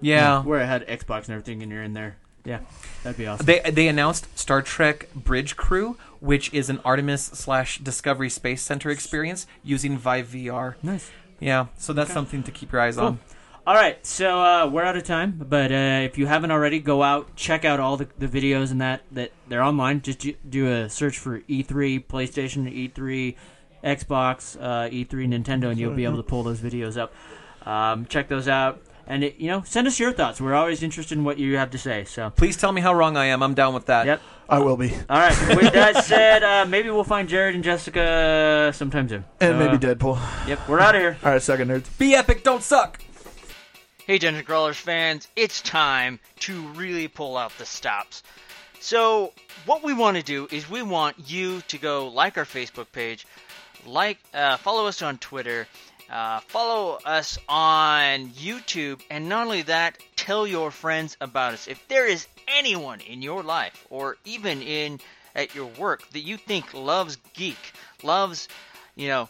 [0.01, 0.43] Yeah.
[0.43, 2.61] where it had xbox and everything and you're in there yeah
[3.03, 7.79] that'd be awesome They they announced Star Trek Bridge Crew, which is an Artemis slash
[7.79, 10.75] Discovery Space Center experience using Vive VR.
[10.83, 11.11] nice
[11.41, 13.19] Yeah, so that's something to keep your eyes on.
[13.67, 17.03] All right, so uh, we're out of time, but uh, if you haven't already, go
[17.03, 20.01] out check out all the, the videos and that that they're online.
[20.01, 23.37] Just do, do a search for E3 PlayStation, E3
[23.85, 27.13] Xbox, uh, E3 Nintendo, and you'll be able to pull those videos up.
[27.67, 30.41] Um, check those out, and it, you know, send us your thoughts.
[30.41, 32.05] We're always interested in what you have to say.
[32.05, 33.43] So, Please tell me how wrong I am.
[33.43, 34.07] I'm down with that.
[34.07, 34.21] yep.
[34.49, 35.37] I will be, All right.
[35.57, 39.25] With that said, uh, maybe we'll find Jared and Jessica sometime soon.
[39.41, 40.49] and So, maybe uh, Deadpool.
[40.49, 41.19] Yep, we're out of here.
[41.23, 41.99] All right, second nerds.
[41.99, 43.03] Be epic, don't suck.
[44.07, 48.23] Hey, Dungeon Crawlers fans, it's time to really pull out the stops.
[48.81, 49.35] So,
[49.67, 53.27] what we want to do is we want you to go like our Facebook page,
[53.87, 55.69] like, uh, follow us on Twitter,
[56.11, 61.69] uh, follow us on YouTube, and not only that, tell your friends about us.
[61.69, 65.01] If there is anyone in your life, or even in
[65.35, 67.59] at your work, that you think loves geek,
[68.03, 68.49] loves,
[68.97, 69.29] you know,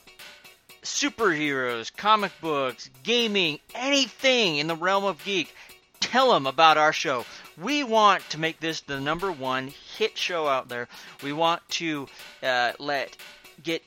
[0.82, 5.52] superheroes, comic books, gaming, anything in the realm of geek,
[6.00, 7.24] tell them about our show.
[7.60, 10.88] We want to make this the number one hit show out there.
[11.22, 12.06] We want to
[12.42, 13.16] uh, let
[13.62, 13.82] get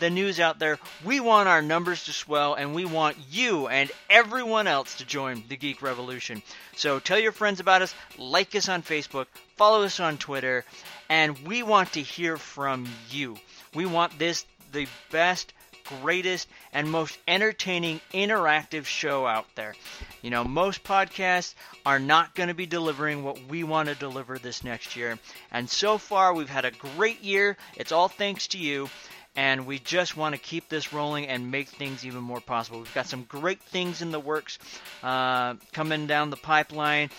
[0.00, 0.78] the news out there.
[1.04, 5.42] We want our numbers to swell, and we want you and everyone else to join
[5.48, 6.42] the Geek Revolution.
[6.76, 9.26] So tell your friends about us, like us on Facebook,
[9.56, 10.64] follow us on Twitter,
[11.08, 13.36] and we want to hear from you.
[13.74, 15.52] We want this the best
[16.00, 19.74] greatest and most entertaining interactive show out there.
[20.22, 21.54] You know, most podcasts
[21.84, 25.18] are not going to be delivering what we want to deliver this next year.
[25.52, 27.56] And so far, we've had a great year.
[27.76, 28.88] It's all thanks to you.
[29.36, 32.78] And we just want to keep this rolling and make things even more possible.
[32.78, 34.58] We've got some great things in the works
[35.02, 37.10] uh, coming down the pipeline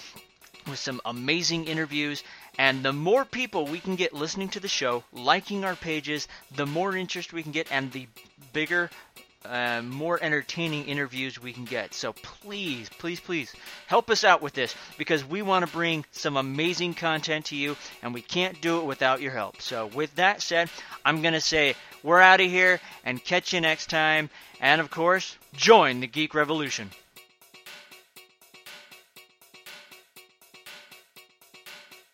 [0.67, 2.23] with some amazing interviews.
[2.57, 6.65] And the more people we can get listening to the show, liking our pages, the
[6.65, 8.07] more interest we can get, and the
[8.53, 8.89] bigger,
[9.49, 11.93] uh, more entertaining interviews we can get.
[11.93, 13.53] So please, please, please
[13.87, 17.75] help us out with this because we want to bring some amazing content to you,
[18.01, 19.61] and we can't do it without your help.
[19.61, 20.69] So, with that said,
[21.03, 24.29] I'm going to say we're out of here and catch you next time.
[24.59, 26.91] And of course, join the Geek Revolution.